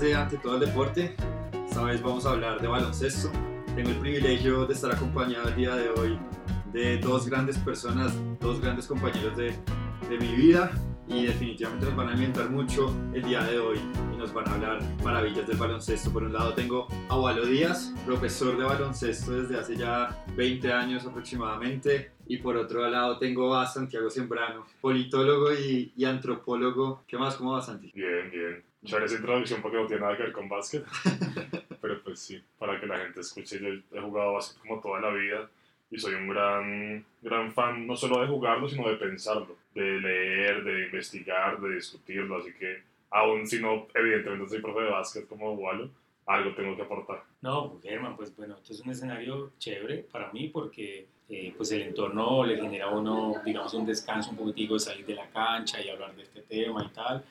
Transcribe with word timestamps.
de 0.00 0.14
Ante 0.14 0.36
todo 0.38 0.54
el 0.54 0.60
deporte. 0.60 1.16
Esta 1.68 1.82
vez 1.84 2.02
vamos 2.02 2.26
a 2.26 2.30
hablar 2.30 2.60
de 2.60 2.68
baloncesto. 2.68 3.30
Tengo 3.74 3.90
el 3.90 3.96
privilegio 3.96 4.66
de 4.66 4.74
estar 4.74 4.92
acompañado 4.92 5.48
el 5.48 5.56
día 5.56 5.74
de 5.74 5.88
hoy 5.90 6.18
de 6.72 6.98
dos 6.98 7.26
grandes 7.26 7.56
personas, 7.58 8.12
dos 8.40 8.60
grandes 8.60 8.86
compañeros 8.86 9.36
de, 9.36 9.54
de 10.08 10.18
mi 10.18 10.34
vida 10.34 10.70
y 11.08 11.26
definitivamente 11.26 11.86
nos 11.86 11.96
van 11.96 12.08
a 12.08 12.12
alimentar 12.12 12.50
mucho 12.50 12.94
el 13.14 13.22
día 13.22 13.42
de 13.44 13.58
hoy 13.58 13.78
y 14.12 14.16
nos 14.16 14.34
van 14.34 14.48
a 14.48 14.54
hablar 14.54 14.82
maravillas 15.02 15.46
del 15.46 15.56
baloncesto. 15.56 16.12
Por 16.12 16.24
un 16.24 16.32
lado 16.32 16.52
tengo 16.52 16.88
a 17.08 17.18
Walo 17.18 17.46
Díaz, 17.46 17.94
profesor 18.04 18.58
de 18.58 18.64
baloncesto 18.64 19.32
desde 19.32 19.58
hace 19.58 19.76
ya 19.76 20.24
20 20.36 20.72
años 20.72 21.06
aproximadamente. 21.06 22.10
Y 22.26 22.38
por 22.38 22.56
otro 22.56 22.86
lado 22.88 23.18
tengo 23.18 23.54
a 23.54 23.66
Santiago 23.66 24.10
Sembrano, 24.10 24.66
politólogo 24.80 25.54
y, 25.54 25.92
y 25.96 26.04
antropólogo. 26.04 27.04
¿Qué 27.06 27.16
más? 27.16 27.36
¿Cómo 27.36 27.52
va 27.52 27.62
Santi? 27.62 27.92
Bien, 27.94 28.30
bien. 28.30 28.64
Ya 28.86 28.98
esa 28.98 29.16
introducción 29.16 29.62
porque 29.62 29.76
no 29.76 29.86
tiene 29.86 30.02
nada 30.02 30.16
que 30.16 30.24
ver 30.24 30.32
con 30.32 30.48
básquet. 30.48 30.84
Pero 31.80 32.02
pues 32.02 32.20
sí, 32.20 32.42
para 32.58 32.80
que 32.80 32.86
la 32.86 32.98
gente 32.98 33.20
escuche, 33.20 33.58
yo 33.60 33.68
he 33.96 34.00
jugado 34.00 34.34
básquet 34.34 34.60
como 34.60 34.80
toda 34.80 35.00
la 35.00 35.10
vida 35.10 35.48
y 35.90 35.98
soy 35.98 36.14
un 36.14 36.28
gran, 36.28 37.04
gran 37.22 37.52
fan 37.52 37.86
no 37.86 37.96
solo 37.96 38.20
de 38.20 38.28
jugarlo, 38.28 38.68
sino 38.68 38.88
de 38.88 38.96
pensarlo, 38.96 39.56
de 39.74 40.00
leer, 40.00 40.64
de 40.64 40.86
investigar, 40.86 41.60
de 41.60 41.74
discutirlo. 41.74 42.38
Así 42.38 42.52
que, 42.54 42.82
aún 43.10 43.46
si 43.46 43.60
no, 43.60 43.86
evidentemente 43.94 44.48
soy 44.48 44.60
profe 44.60 44.80
de 44.80 44.90
básquet 44.90 45.28
como 45.28 45.52
Walo, 45.52 45.90
algo 46.26 46.54
tengo 46.54 46.74
que 46.74 46.82
aportar. 46.82 47.22
No, 47.40 47.78
Germán, 47.82 48.16
pues 48.16 48.34
bueno, 48.36 48.56
esto 48.56 48.72
es 48.72 48.80
un 48.80 48.90
escenario 48.90 49.52
chévere 49.58 49.98
para 50.10 50.32
mí 50.32 50.48
porque 50.48 51.06
eh, 51.28 51.54
pues 51.56 51.72
el 51.72 51.82
entorno 51.82 52.44
le 52.44 52.60
genera 52.60 52.86
a 52.86 52.90
uno, 52.90 53.34
digamos, 53.44 53.72
un 53.74 53.86
descanso 53.86 54.30
un 54.30 54.36
poquitico 54.36 54.74
de 54.74 54.80
salir 54.80 55.06
de 55.06 55.14
la 55.14 55.28
cancha 55.30 55.80
y 55.80 55.88
hablar 55.88 56.14
de 56.16 56.22
este 56.22 56.42
tema 56.42 56.84
y 56.84 56.94
tal. 56.94 57.24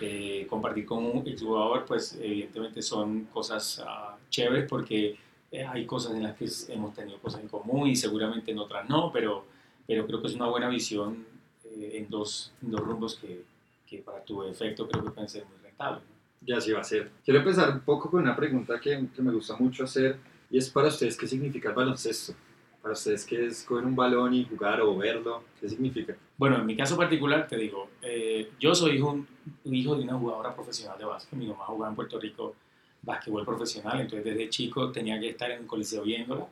Eh, 0.00 0.46
compartir 0.48 0.86
con 0.86 1.04
un 1.04 1.26
exjugador, 1.26 1.84
pues 1.84 2.16
evidentemente 2.22 2.80
son 2.82 3.24
cosas 3.32 3.82
uh, 3.84 4.16
chéveres 4.30 4.68
porque 4.68 5.18
eh, 5.50 5.64
hay 5.64 5.86
cosas 5.86 6.14
en 6.14 6.22
las 6.22 6.36
que 6.36 6.48
hemos 6.72 6.94
tenido 6.94 7.18
cosas 7.18 7.40
en 7.40 7.48
común 7.48 7.88
y 7.88 7.96
seguramente 7.96 8.52
en 8.52 8.58
otras 8.58 8.88
no, 8.88 9.10
pero, 9.12 9.44
pero 9.88 10.06
creo 10.06 10.20
que 10.20 10.28
es 10.28 10.34
una 10.34 10.46
buena 10.46 10.68
visión 10.68 11.26
eh, 11.64 11.94
en, 11.94 12.08
dos, 12.08 12.52
en 12.62 12.70
dos 12.70 12.80
rumbos 12.80 13.16
que, 13.16 13.42
que, 13.86 13.98
para 13.98 14.22
tu 14.22 14.44
efecto 14.44 14.86
creo 14.86 15.02
que 15.02 15.10
pueden 15.10 15.28
ser 15.28 15.44
muy 15.46 15.58
rentables. 15.64 16.04
Ya 16.42 16.58
así 16.58 16.70
va 16.70 16.80
a 16.80 16.84
ser. 16.84 17.10
Quiero 17.24 17.40
empezar 17.40 17.70
un 17.70 17.80
poco 17.80 18.08
con 18.08 18.22
una 18.22 18.36
pregunta 18.36 18.78
que, 18.78 19.08
que 19.14 19.22
me 19.22 19.32
gusta 19.32 19.56
mucho 19.56 19.82
hacer 19.82 20.16
y 20.48 20.58
es 20.58 20.70
para 20.70 20.88
ustedes, 20.88 21.16
¿qué 21.16 21.26
significa 21.26 21.70
el 21.70 21.74
baloncesto? 21.74 22.34
Para 22.82 22.94
ustedes, 22.94 23.24
¿qué 23.24 23.46
es 23.46 23.64
coger 23.64 23.84
un 23.84 23.96
balón 23.96 24.34
y 24.34 24.44
jugar 24.44 24.80
o 24.80 24.96
verlo? 24.96 25.42
¿Qué 25.60 25.68
significa? 25.68 26.16
Bueno, 26.36 26.58
en 26.58 26.66
mi 26.66 26.76
caso 26.76 26.96
particular, 26.96 27.46
te 27.48 27.56
digo, 27.56 27.88
eh, 28.00 28.50
yo 28.60 28.74
soy 28.74 28.96
hijo, 28.96 29.24
hijo 29.64 29.96
de 29.96 30.04
una 30.04 30.14
jugadora 30.14 30.54
profesional 30.54 30.98
de 30.98 31.04
básquet. 31.04 31.38
Mi 31.38 31.46
mamá 31.46 31.64
jugaba 31.66 31.90
en 31.90 31.96
Puerto 31.96 32.18
Rico 32.18 32.54
básquetbol 33.02 33.44
profesional, 33.44 34.00
entonces 34.00 34.24
desde 34.24 34.48
chico 34.50 34.90
tenía 34.90 35.18
que 35.18 35.30
estar 35.30 35.50
en 35.50 35.60
un 35.60 35.66
coliseo 35.66 36.02
viéndola 36.02 36.46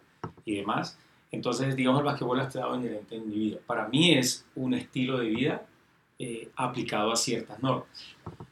y 0.44 0.56
demás. 0.56 0.98
Entonces, 1.30 1.74
digamos, 1.76 2.00
el 2.00 2.06
básquetbol 2.06 2.40
ha 2.40 2.44
estado 2.44 2.74
inherente 2.76 3.16
en 3.16 3.28
mi 3.28 3.36
vida. 3.36 3.58
Para 3.66 3.88
mí 3.88 4.14
es 4.14 4.46
un 4.54 4.74
estilo 4.74 5.18
de 5.18 5.26
vida 5.26 5.66
eh, 6.18 6.48
aplicado 6.56 7.12
a 7.12 7.16
ciertas 7.16 7.62
normas. 7.62 7.88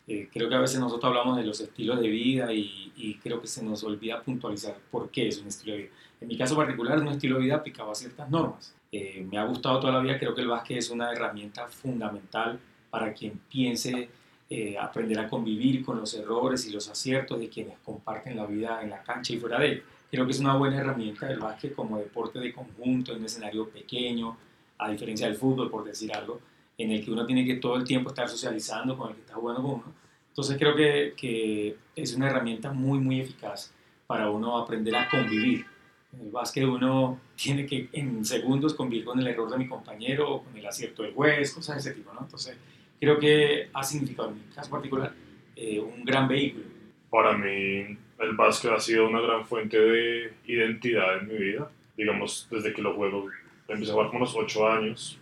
Eh, 0.07 0.29
creo 0.31 0.49
que 0.49 0.55
a 0.55 0.61
veces 0.61 0.79
nosotros 0.81 1.09
hablamos 1.09 1.37
de 1.39 1.45
los 1.45 1.61
estilos 1.61 1.99
de 1.99 2.09
vida 2.09 2.53
y, 2.53 2.93
y, 2.95 3.15
creo 3.15 3.41
que 3.41 3.47
se 3.47 3.65
nos 3.65 3.83
olvida 3.85 4.21
puntualizar 4.21 4.77
por 4.91 5.11
qué 5.11 5.29
es 5.29 5.41
un 5.41 5.49
estilo 5.49 5.75
de 5.75 5.83
vida. 5.83 5.91
En 6.21 6.29
mi 6.29 6.37
caso 6.37 6.57
particular 6.57 6.99
un 6.99 7.09
estilo 7.09 7.37
de 7.37 7.45
vida 7.45 7.57
aplicado 7.57 7.91
a 7.91 7.95
ciertas 7.95 8.29
normas. 8.31 8.75
Eh, 8.93 9.27
me 9.29 9.39
ha 9.39 9.45
gustado 9.45 9.81
toda 9.81 9.95
la 9.95 10.01
vida, 10.01 10.19
creo 10.19 10.35
que 10.35 10.43
el 10.43 10.47
básquet 10.49 10.79
es 10.79 10.91
una 10.91 11.11
herramienta 11.11 11.67
fundamental 11.67 12.61
para 12.91 13.13
quien 13.13 13.41
piense 13.51 14.09
eh, 14.49 14.77
aprender 14.79 15.19
a 15.19 15.29
convivir 15.29 15.85
con 15.85 15.99
los 15.99 16.15
errores 16.15 16.65
y 16.69 16.71
los 16.71 16.89
aciertos 16.89 17.41
de 17.41 17.49
quienes 17.49 17.79
comparten 17.81 18.37
la 18.37 18.47
vida 18.47 18.81
en 18.83 18.91
la 18.91 19.03
cancha 19.03 19.33
y 19.33 19.39
fuera 19.39 19.59
de 19.59 19.67
él. 19.67 19.83
Creo 20.11 20.27
que 20.27 20.31
es 20.31 20.39
una 20.39 20.55
buena 20.55 20.77
herramienta 20.77 21.27
del 21.27 21.41
básquet 21.41 21.75
como 21.75 21.99
deporte 21.99 22.39
de 22.39 22.53
conjunto, 22.53 23.11
en 23.11 23.19
un 23.19 23.25
escenario 23.25 23.69
pequeño, 23.69 24.37
a 24.79 24.91
diferencia 24.91 25.27
del 25.27 25.37
fútbol, 25.37 25.71
por 25.71 25.83
decir 25.83 26.15
algo, 26.15 26.41
en 26.77 26.91
el 26.91 27.05
que 27.05 27.11
uno 27.11 27.27
tiene 27.27 27.45
que 27.45 27.57
todo 27.57 27.77
el 27.77 27.85
tiempo 27.85 28.11
estar 28.11 28.29
socializando 28.29 28.97
con 28.97 29.11
el 29.11 29.15
que 29.17 29.21
está 29.23 29.35
jugando 29.35 29.63
con 29.63 29.71
uno. 29.73 29.95
Entonces 30.29 30.57
creo 30.59 30.75
que, 30.75 31.15
que 31.17 31.77
es 31.95 32.15
una 32.15 32.29
herramienta 32.29 32.73
muy, 32.73 32.99
muy 32.99 33.21
eficaz 33.21 33.73
para 34.07 34.31
uno 34.31 34.59
aprender 34.59 34.95
a 34.97 35.09
convivir. 35.09 35.65
En 36.13 36.27
el 36.27 36.31
básquet 36.31 36.65
uno 36.65 37.21
tiene 37.37 37.67
que 37.67 37.89
en 37.93 38.25
segundos 38.25 38.75
convivir 38.75 39.05
con 39.05 39.19
el 39.19 39.27
error 39.27 39.51
de 39.51 39.59
mi 39.59 39.69
compañero 39.69 40.31
o 40.31 40.43
con 40.43 40.57
el 40.57 40.67
acierto 40.67 41.03
del 41.03 41.13
juez, 41.13 41.53
cosas 41.53 41.77
de 41.77 41.91
ese 41.91 41.99
tipo, 41.99 42.13
¿no? 42.13 42.21
Entonces 42.23 42.57
creo 43.01 43.19
que 43.19 43.69
ha 43.73 43.83
significado 43.83 44.31
en 44.31 44.37
mi 44.37 44.55
caso 44.55 44.71
particular 44.71 45.13
eh, 45.57 45.81
un 45.81 46.05
gran 46.05 46.29
vehículo. 46.29 46.65
Para 47.11 47.37
mí 47.37 47.97
el 48.19 48.37
básquet 48.37 48.73
ha 48.73 48.81
sido 48.81 49.09
una 49.09 49.21
gran 49.21 49.45
fuente 49.45 49.79
de 49.79 50.33
identidad 50.47 51.19
en 51.19 51.29
mi 51.29 51.35
vida. 51.35 51.71
Digamos, 51.97 52.49
desde 52.51 52.73
que 52.73 52.83
lo 52.83 52.95
juego, 52.95 53.27
empecé 53.69 53.93
a 53.93 53.95
jugar 53.95 54.11
a 54.15 54.19
los 54.19 54.35
8 54.35 54.69
años. 54.69 55.19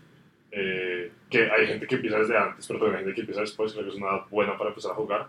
Eh, 0.52 1.10
que 1.30 1.50
hay 1.50 1.66
gente 1.66 1.86
que 1.86 1.94
empieza 1.94 2.18
desde 2.18 2.36
antes, 2.36 2.66
pero 2.66 2.78
también 2.78 2.98
hay 2.98 3.04
gente 3.04 3.14
que 3.14 3.20
empieza 3.22 3.40
después, 3.40 3.72
creo 3.72 3.84
que 3.84 3.90
es 3.90 3.96
una 3.96 4.18
buena 4.30 4.56
para 4.56 4.70
empezar 4.70 4.92
a 4.92 4.94
jugar. 4.94 5.26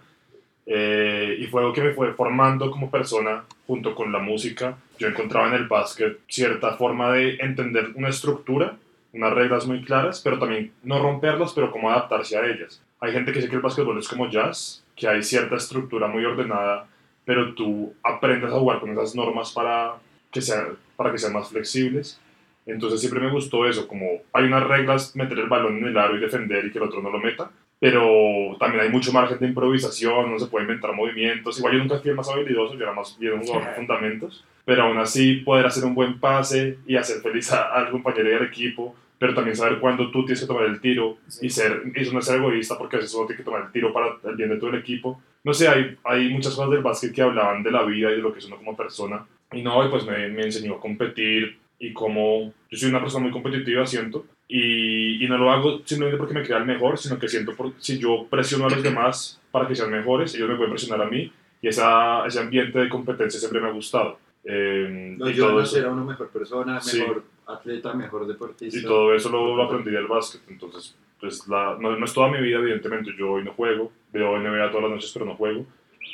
Eh, 0.65 1.37
y 1.39 1.47
fue 1.47 1.61
algo 1.61 1.73
que 1.73 1.81
me 1.81 1.93
fue 1.93 2.13
formando 2.13 2.69
como 2.69 2.91
persona 2.91 3.43
junto 3.65 3.95
con 3.95 4.11
la 4.11 4.19
música. 4.19 4.77
Yo 4.99 5.07
encontraba 5.07 5.47
en 5.47 5.55
el 5.55 5.67
básquet 5.67 6.19
cierta 6.27 6.75
forma 6.75 7.13
de 7.13 7.35
entender 7.35 7.91
una 7.95 8.09
estructura 8.09 8.77
unas 9.13 9.33
reglas 9.33 9.67
muy 9.67 9.83
claras, 9.83 10.19
pero 10.21 10.39
también 10.39 10.73
no 10.83 11.01
romperlas, 11.01 11.53
pero 11.53 11.71
como 11.71 11.89
adaptarse 11.89 12.37
a 12.37 12.45
ellas. 12.45 12.81
Hay 12.99 13.11
gente 13.11 13.31
que 13.31 13.39
dice 13.39 13.49
que 13.49 13.55
el 13.55 13.61
básquetbol 13.61 13.97
es 13.99 14.07
como 14.07 14.29
jazz, 14.29 14.83
que 14.95 15.07
hay 15.07 15.21
cierta 15.21 15.55
estructura 15.55 16.07
muy 16.07 16.25
ordenada, 16.25 16.87
pero 17.23 17.53
tú 17.53 17.93
aprendes 18.03 18.51
a 18.51 18.59
jugar 18.59 18.79
con 18.79 18.91
esas 18.91 19.15
normas 19.15 19.51
para 19.51 19.95
que, 20.31 20.41
sean, 20.41 20.77
para 20.95 21.11
que 21.11 21.19
sean 21.19 21.33
más 21.33 21.49
flexibles. 21.49 22.19
Entonces 22.65 23.01
siempre 23.01 23.21
me 23.21 23.31
gustó 23.31 23.67
eso, 23.67 23.87
como 23.87 24.05
hay 24.31 24.45
unas 24.45 24.63
reglas, 24.63 25.15
meter 25.15 25.37
el 25.39 25.47
balón 25.47 25.77
en 25.77 25.87
el 25.87 25.97
aro 25.97 26.15
y 26.15 26.21
defender 26.21 26.65
y 26.65 26.71
que 26.71 26.77
el 26.77 26.85
otro 26.85 27.01
no 27.01 27.09
lo 27.09 27.19
meta, 27.19 27.51
pero 27.79 28.55
también 28.59 28.83
hay 28.83 28.89
mucho 28.89 29.11
margen 29.11 29.37
de 29.39 29.47
improvisación, 29.47 30.31
no 30.31 30.39
se 30.39 30.47
puede 30.47 30.63
inventar 30.63 30.93
movimientos. 30.93 31.57
Igual 31.59 31.73
yo 31.73 31.79
nunca 31.79 31.99
fui 31.99 32.11
el 32.11 32.15
más 32.15 32.29
habilidoso, 32.29 32.75
yo 32.75 32.83
era 32.83 32.93
más 32.93 33.17
bien 33.19 33.33
un 33.33 33.41
jugador 33.41 33.67
de 33.67 33.75
fundamentos, 33.75 34.45
pero 34.63 34.83
aún 34.83 34.97
así 34.97 35.35
poder 35.37 35.65
hacer 35.65 35.83
un 35.83 35.93
buen 35.93 36.19
pase 36.19 36.77
y 36.87 36.95
hacer 36.95 37.21
feliz 37.21 37.51
al 37.51 37.91
compañero 37.91 38.31
y 38.31 38.33
al 38.35 38.45
equipo, 38.45 38.95
pero 39.19 39.33
también 39.33 39.57
saber 39.57 39.79
cuándo 39.79 40.11
tú 40.11 40.23
tienes 40.23 40.39
que 40.39 40.47
tomar 40.47 40.65
el 40.65 40.79
tiro 40.79 41.17
y, 41.41 41.49
ser, 41.49 41.81
y 41.93 42.13
no 42.13 42.21
ser 42.21 42.37
egoísta 42.37 42.77
porque 42.77 42.95
a 42.95 42.99
veces 42.99 43.13
uno 43.15 43.25
tiene 43.25 43.37
que 43.37 43.43
tomar 43.43 43.63
el 43.63 43.71
tiro 43.73 43.91
para 43.91 44.15
el 44.23 44.35
bien 44.35 44.49
de 44.49 44.57
todo 44.57 44.69
el 44.69 44.79
equipo. 44.79 45.21
No 45.43 45.53
sé, 45.53 45.67
hay, 45.67 45.97
hay 46.05 46.29
muchas 46.29 46.55
cosas 46.55 46.71
del 46.71 46.81
básquet 46.81 47.13
que 47.13 47.21
hablaban 47.21 47.63
de 47.63 47.71
la 47.71 47.83
vida 47.83 48.11
y 48.11 48.15
de 48.15 48.21
lo 48.21 48.31
que 48.31 48.39
es 48.39 48.45
uno 48.45 48.55
como 48.55 48.77
persona. 48.77 49.25
Y 49.51 49.61
no, 49.61 49.85
y 49.85 49.89
pues 49.89 50.05
me, 50.05 50.29
me 50.29 50.43
enseñó 50.43 50.75
a 50.75 50.79
competir 50.79 51.57
y 51.83 51.91
como 51.91 52.53
yo 52.69 52.77
soy 52.77 52.89
una 52.89 53.01
persona 53.01 53.23
muy 53.23 53.31
competitiva, 53.31 53.85
siento, 53.85 54.25
y, 54.47 55.23
y, 55.23 55.27
no 55.27 55.37
lo 55.37 55.51
hago 55.51 55.81
simplemente 55.83 56.17
porque 56.17 56.33
me 56.33 56.43
crea 56.43 56.59
el 56.59 56.65
mejor, 56.65 56.97
sino 56.97 57.19
que 57.19 57.27
siento 57.27 57.53
por, 57.55 57.73
si 57.79 57.99
yo 57.99 58.25
presiono 58.29 58.67
a 58.67 58.69
los 58.69 58.81
demás 58.81 59.41
para 59.51 59.67
que 59.67 59.75
sean 59.75 59.91
mejores, 59.91 60.33
ellos 60.33 60.47
me 60.47 60.55
pueden 60.55 60.71
presionar 60.71 61.05
a 61.05 61.09
mí, 61.09 61.29
y 61.61 61.67
esa, 61.67 62.25
ese 62.25 62.39
ambiente 62.39 62.79
de 62.79 62.87
competencia 62.87 63.37
siempre 63.37 63.59
me 63.59 63.67
ha 63.67 63.71
gustado. 63.71 64.17
Eh, 64.45 65.15
no, 65.17 65.29
yo 65.29 65.51
no 65.51 65.65
será 65.65 65.91
una 65.91 66.05
mejor 66.05 66.29
persona, 66.29 66.79
mejor 66.93 67.23
atleta, 67.47 67.93
mejor 67.93 68.27
deportista. 68.27 68.79
Y 68.79 68.83
todo 68.83 69.13
eso 69.13 69.29
lo, 69.29 69.53
lo 69.53 69.63
aprendí 69.63 69.91
del 69.91 70.07
básquet, 70.07 70.41
entonces 70.47 70.95
pues 71.19 71.45
la, 71.49 71.77
no, 71.77 71.97
no, 71.97 72.05
es 72.05 72.13
toda 72.13 72.29
mi 72.29 72.41
vida, 72.41 72.59
evidentemente, 72.59 73.11
yo 73.17 73.31
hoy 73.31 73.43
no 73.43 73.51
juego, 73.53 73.91
veo 74.13 74.37
NBA 74.39 74.69
todas 74.69 74.83
las 74.83 74.91
noches, 74.91 75.11
pero 75.13 75.25
no 75.25 75.35
juego. 75.35 75.65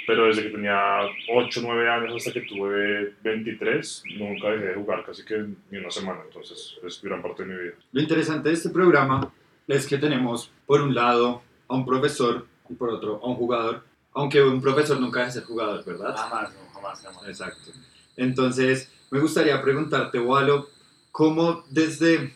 Pero 0.09 0.25
desde 0.25 0.41
que 0.41 0.49
tenía 0.49 1.01
8, 1.31 1.59
9 1.61 1.87
años 1.87 2.15
hasta 2.15 2.33
que 2.33 2.41
tuve 2.41 3.13
23, 3.21 4.03
nunca 4.17 4.49
dejé 4.49 4.65
de 4.69 4.73
jugar 4.73 5.05
casi 5.05 5.23
que 5.23 5.37
ni 5.69 5.77
una 5.77 5.91
semana, 5.91 6.21
entonces 6.25 6.79
es 6.83 6.99
gran 7.03 7.21
parte 7.21 7.45
de 7.45 7.53
mi 7.53 7.61
vida. 7.61 7.73
Lo 7.91 8.01
interesante 8.01 8.49
de 8.49 8.55
este 8.55 8.69
programa 8.69 9.31
es 9.67 9.85
que 9.85 9.99
tenemos, 9.99 10.51
por 10.65 10.81
un 10.81 10.95
lado, 10.95 11.43
a 11.67 11.75
un 11.75 11.85
profesor 11.85 12.47
y 12.67 12.73
por 12.73 12.89
otro, 12.89 13.21
a 13.23 13.27
un 13.27 13.35
jugador, 13.35 13.83
aunque 14.13 14.41
un 14.41 14.59
profesor 14.59 14.99
nunca 14.99 15.19
deja 15.19 15.27
de 15.27 15.39
ser 15.41 15.43
jugador, 15.43 15.85
¿verdad? 15.85 16.15
Jamás, 16.15 16.55
no, 16.55 16.73
jamás, 16.73 17.01
jamás. 17.03 17.27
Exacto. 17.27 17.71
Entonces, 18.17 18.91
me 19.11 19.19
gustaría 19.19 19.61
preguntarte, 19.61 20.19
Walo, 20.19 20.69
¿cómo 21.11 21.65
desde 21.69 22.33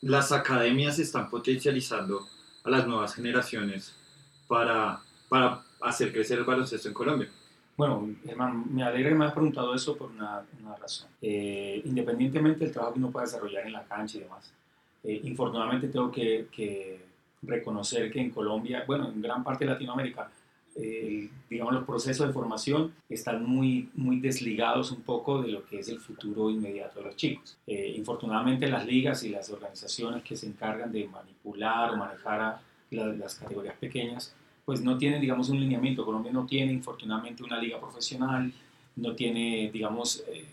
las 0.00 0.32
academias 0.32 0.96
se 0.96 1.02
están 1.02 1.28
potencializando 1.28 2.26
a 2.64 2.70
las 2.70 2.86
nuevas 2.86 3.14
generaciones 3.14 3.94
para, 4.48 5.00
para 5.28 5.62
hacer 5.82 6.12
crecer 6.12 6.38
el 6.38 6.44
baloncesto 6.44 6.88
en 6.88 6.94
Colombia? 6.94 7.28
Bueno, 7.76 8.10
hermano, 8.26 8.64
me 8.70 8.82
alegra 8.82 9.10
que 9.10 9.14
me 9.14 9.24
hayas 9.24 9.34
preguntado 9.34 9.74
eso 9.74 9.96
por 9.96 10.10
una, 10.10 10.42
una 10.60 10.76
razón. 10.76 11.08
Eh, 11.20 11.80
independientemente 11.84 12.64
del 12.64 12.72
trabajo 12.72 12.94
que 12.94 12.98
uno 12.98 13.10
pueda 13.10 13.24
desarrollar 13.24 13.66
en 13.66 13.72
la 13.72 13.84
cancha 13.84 14.18
y 14.18 14.20
demás, 14.20 14.52
eh, 15.04 15.20
infortunadamente 15.24 15.88
tengo 15.88 16.10
que, 16.10 16.46
que, 16.54 17.12
reconocer 17.44 18.10
que 18.12 18.20
en 18.20 18.30
Colombia, 18.30 18.84
bueno, 18.86 19.08
en 19.08 19.20
gran 19.20 19.42
parte 19.42 19.64
de 19.64 19.72
Latinoamérica, 19.72 20.30
eh, 20.76 21.28
digamos, 21.50 21.74
los 21.74 21.84
procesos 21.84 22.26
de 22.26 22.32
formación 22.32 22.94
están 23.08 23.44
muy, 23.44 23.90
muy 23.94 24.20
desligados 24.20 24.90
un 24.90 25.02
poco 25.02 25.42
de 25.42 25.48
lo 25.48 25.66
que 25.66 25.80
es 25.80 25.88
el 25.88 25.98
futuro 25.98 26.50
inmediato 26.50 27.00
de 27.00 27.06
los 27.06 27.16
chicos. 27.16 27.58
Eh, 27.66 27.94
infortunadamente 27.96 28.68
las 28.68 28.86
ligas 28.86 29.22
y 29.24 29.30
las 29.30 29.50
organizaciones 29.50 30.22
que 30.22 30.36
se 30.36 30.46
encargan 30.46 30.92
de 30.92 31.06
manipular 31.08 31.90
o 31.90 31.96
manejar 31.96 32.40
a 32.40 32.60
la, 32.90 33.06
las 33.06 33.34
categorías 33.34 33.76
pequeñas 33.76 34.34
pues 34.64 34.80
no 34.82 34.96
tienen, 34.98 35.20
digamos, 35.20 35.48
un 35.48 35.60
lineamiento. 35.60 36.04
Colombia 36.04 36.32
no 36.32 36.46
tiene, 36.46 36.72
infortunadamente, 36.72 37.42
una 37.42 37.58
liga 37.58 37.80
profesional, 37.80 38.52
no 38.96 39.14
tiene, 39.14 39.70
digamos, 39.72 40.22
eh, 40.28 40.44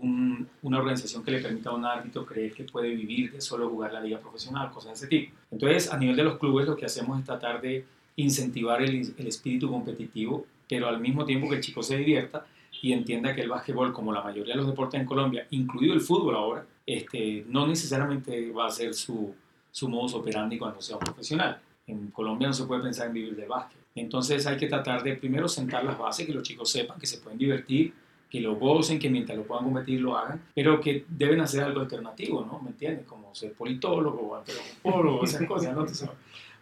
un- 0.00 0.48
una 0.62 0.78
organización 0.78 1.22
que 1.22 1.30
le 1.30 1.40
permita 1.40 1.70
a 1.70 1.74
un 1.74 1.84
árbitro 1.84 2.24
creer 2.24 2.52
que 2.54 2.64
puede 2.64 2.88
vivir 2.94 3.30
de 3.32 3.40
solo 3.40 3.68
jugar 3.68 3.92
la 3.92 4.00
liga 4.00 4.18
profesional, 4.18 4.70
cosas 4.70 4.92
de 4.92 4.94
ese 4.94 5.06
tipo. 5.06 5.32
Entonces, 5.50 5.92
a 5.92 5.98
nivel 5.98 6.16
de 6.16 6.24
los 6.24 6.38
clubes, 6.38 6.66
lo 6.66 6.76
que 6.76 6.86
hacemos 6.86 7.18
es 7.18 7.24
tratar 7.26 7.60
de 7.60 7.84
incentivar 8.16 8.82
el, 8.82 9.14
el 9.16 9.26
espíritu 9.26 9.70
competitivo, 9.70 10.46
pero 10.68 10.88
al 10.88 11.00
mismo 11.00 11.24
tiempo 11.24 11.48
que 11.48 11.56
el 11.56 11.62
chico 11.62 11.82
se 11.82 11.96
divierta 11.98 12.46
y 12.80 12.92
entienda 12.92 13.34
que 13.34 13.42
el 13.42 13.48
básquetbol, 13.50 13.92
como 13.92 14.12
la 14.12 14.22
mayoría 14.22 14.54
de 14.54 14.58
los 14.58 14.66
deportes 14.66 14.98
en 15.00 15.06
Colombia, 15.06 15.46
incluido 15.50 15.92
el 15.94 16.00
fútbol 16.00 16.34
ahora, 16.36 16.66
este, 16.86 17.44
no 17.48 17.66
necesariamente 17.66 18.50
va 18.50 18.66
a 18.66 18.70
ser 18.70 18.94
su, 18.94 19.34
su 19.70 19.88
modus 19.88 20.14
operandi 20.14 20.58
cuando 20.58 20.80
sea 20.80 20.96
un 20.96 21.00
profesional. 21.04 21.60
En 21.86 22.10
Colombia 22.10 22.48
no 22.48 22.54
se 22.54 22.64
puede 22.64 22.82
pensar 22.82 23.08
en 23.08 23.14
vivir 23.14 23.36
del 23.36 23.48
básquet. 23.48 23.80
Entonces 23.94 24.46
hay 24.46 24.56
que 24.56 24.68
tratar 24.68 25.02
de 25.02 25.16
primero 25.16 25.48
sentar 25.48 25.84
las 25.84 25.98
bases, 25.98 26.26
que 26.26 26.32
los 26.32 26.42
chicos 26.42 26.70
sepan 26.70 26.98
que 26.98 27.06
se 27.06 27.18
pueden 27.18 27.38
divertir, 27.38 27.92
que 28.30 28.40
lo 28.40 28.56
gocen, 28.56 28.98
que 28.98 29.10
mientras 29.10 29.36
lo 29.36 29.44
puedan 29.44 29.64
competir 29.64 30.00
lo 30.00 30.16
hagan, 30.16 30.42
pero 30.54 30.80
que 30.80 31.04
deben 31.08 31.40
hacer 31.40 31.64
algo 31.64 31.80
alternativo, 31.80 32.42
¿no? 32.44 32.60
¿Me 32.60 32.70
entiendes? 32.70 33.06
Como 33.06 33.34
ser 33.34 33.52
politólogo 33.52 34.20
o 34.20 34.36
antropólogo, 34.36 35.24
esas 35.24 35.42
cosas, 35.46 35.74
¿no? 35.74 35.80
Entonces, 35.80 36.08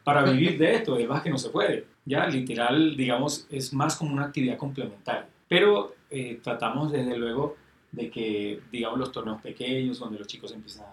para 0.02 0.24
vivir 0.24 0.58
de 0.58 0.74
esto, 0.74 0.96
del 0.96 1.06
básquet 1.06 1.30
no 1.30 1.38
se 1.38 1.50
puede. 1.50 1.86
Ya, 2.04 2.26
literal, 2.26 2.96
digamos, 2.96 3.46
es 3.50 3.72
más 3.72 3.94
como 3.96 4.12
una 4.12 4.24
actividad 4.24 4.56
complementaria. 4.56 5.28
Pero 5.46 5.94
eh, 6.10 6.40
tratamos 6.42 6.90
desde 6.90 7.16
luego 7.16 7.56
de 7.92 8.10
que, 8.10 8.60
digamos, 8.72 8.98
los 8.98 9.12
torneos 9.12 9.40
pequeños, 9.40 10.00
donde 10.00 10.18
los 10.18 10.26
chicos 10.26 10.52
empiezan 10.52 10.86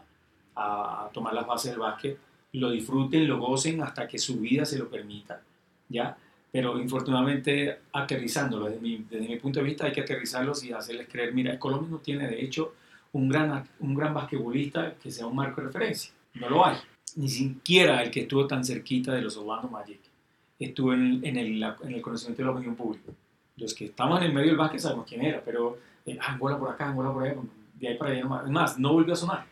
a, 0.53 1.05
a 1.05 1.09
tomar 1.09 1.33
las 1.33 1.47
bases 1.47 1.71
del 1.71 1.79
básquet, 1.79 2.19
lo 2.53 2.71
disfruten, 2.71 3.27
lo 3.27 3.39
gocen 3.39 3.81
hasta 3.81 4.07
que 4.07 4.17
su 4.17 4.39
vida 4.39 4.65
se 4.65 4.77
lo 4.77 4.89
permita, 4.89 5.41
¿ya? 5.89 6.17
Pero 6.51 6.79
infortunadamente 6.79 7.79
aterrizándolo, 7.91 8.69
desde 8.69 8.79
mi, 8.79 9.35
punto 9.37 9.59
de 9.59 9.65
vista 9.65 9.85
hay 9.85 9.91
que 9.91 10.01
aterrizarlos 10.01 10.63
y 10.63 10.71
hacerles 10.71 11.07
creer, 11.09 11.33
mira, 11.33 11.59
Colombia 11.59 11.89
no 11.91 11.97
tiene 11.99 12.27
de 12.27 12.43
hecho 12.43 12.73
un 13.13 13.29
gran, 13.29 13.67
un 13.79 13.95
gran 13.95 14.13
basquetbolista 14.13 14.95
que 14.95 15.11
sea 15.11 15.27
un 15.27 15.35
marco 15.35 15.61
de 15.61 15.67
referencia, 15.67 16.11
no 16.35 16.49
lo 16.49 16.65
hay. 16.65 16.77
Ni 17.15 17.29
siquiera 17.29 18.01
el 18.03 18.11
que 18.11 18.21
estuvo 18.21 18.47
tan 18.47 18.63
cerquita 18.63 19.13
de 19.13 19.21
los 19.21 19.37
Orlando 19.37 19.69
Magic 19.69 19.99
estuvo 20.59 20.93
en, 20.93 21.19
en, 21.23 21.37
el, 21.37 21.63
en 21.63 21.93
el 21.93 22.01
conocimiento 22.01 22.41
de 22.41 22.45
la 22.45 22.51
opinión 22.51 22.75
pública. 22.75 23.11
Los 23.57 23.73
que 23.73 23.85
estamos 23.85 24.19
en 24.19 24.27
el 24.27 24.33
medio 24.33 24.47
del 24.47 24.57
básquet 24.57 24.79
sabemos 24.79 25.05
quién 25.07 25.23
era, 25.23 25.41
pero 25.43 25.77
eh, 26.05 26.17
ah, 26.21 26.37
bola 26.37 26.57
por 26.57 26.69
acá, 26.69 26.91
bola 26.91 27.11
por 27.11 27.23
allá, 27.23 27.35
de 27.79 27.87
ahí 27.87 27.97
para 27.97 28.11
allá 28.11 28.25
más, 28.25 28.79
no 28.79 28.93
volvió 28.93 29.13
a 29.13 29.17
sonar, 29.17 29.45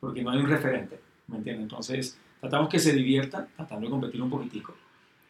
porque 0.00 0.22
no 0.22 0.30
hay 0.30 0.38
un 0.38 0.48
referente, 0.48 1.00
¿me 1.26 1.38
entiendes? 1.38 1.62
Entonces, 1.64 2.18
tratamos 2.46 2.68
que 2.68 2.78
se 2.78 2.92
diviertan, 2.92 3.48
tratando 3.56 3.86
de 3.86 3.90
competir 3.90 4.22
un 4.22 4.30
poquitico, 4.30 4.74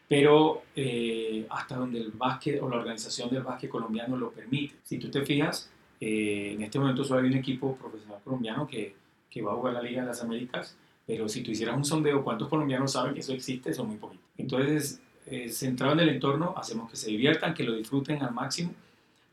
pero 0.07 0.63
eh, 0.75 1.45
hasta 1.49 1.75
donde 1.75 1.99
el 1.99 2.11
básquet 2.11 2.61
o 2.61 2.69
la 2.69 2.77
organización 2.77 3.29
del 3.29 3.43
básquet 3.43 3.69
colombiano 3.69 4.15
lo 4.15 4.31
permite. 4.31 4.75
Si 4.83 4.99
tú 4.99 5.09
te 5.09 5.25
fijas, 5.25 5.69
eh, 5.99 6.53
en 6.53 6.61
este 6.61 6.79
momento 6.79 7.03
solo 7.03 7.21
hay 7.21 7.27
un 7.27 7.33
equipo 7.33 7.75
profesional 7.75 8.19
colombiano 8.23 8.67
que, 8.67 8.95
que 9.29 9.41
va 9.41 9.51
a 9.51 9.55
jugar 9.55 9.73
la 9.73 9.81
Liga 9.81 10.01
de 10.01 10.07
las 10.07 10.21
Américas, 10.21 10.77
pero 11.05 11.27
si 11.27 11.41
tú 11.41 11.51
hicieras 11.51 11.75
un 11.75 11.85
sondeo, 11.85 12.23
¿cuántos 12.23 12.47
colombianos 12.49 12.91
saben 12.91 13.13
que 13.13 13.21
eso 13.21 13.33
existe? 13.33 13.73
Son 13.73 13.87
muy 13.87 13.97
poquitos. 13.97 14.25
Entonces, 14.37 15.01
eh, 15.25 15.49
centrado 15.49 15.93
en 15.93 16.01
el 16.01 16.09
entorno, 16.09 16.53
hacemos 16.55 16.89
que 16.89 16.97
se 16.97 17.09
diviertan, 17.09 17.53
que 17.53 17.63
lo 17.63 17.73
disfruten 17.73 18.21
al 18.21 18.33
máximo 18.33 18.73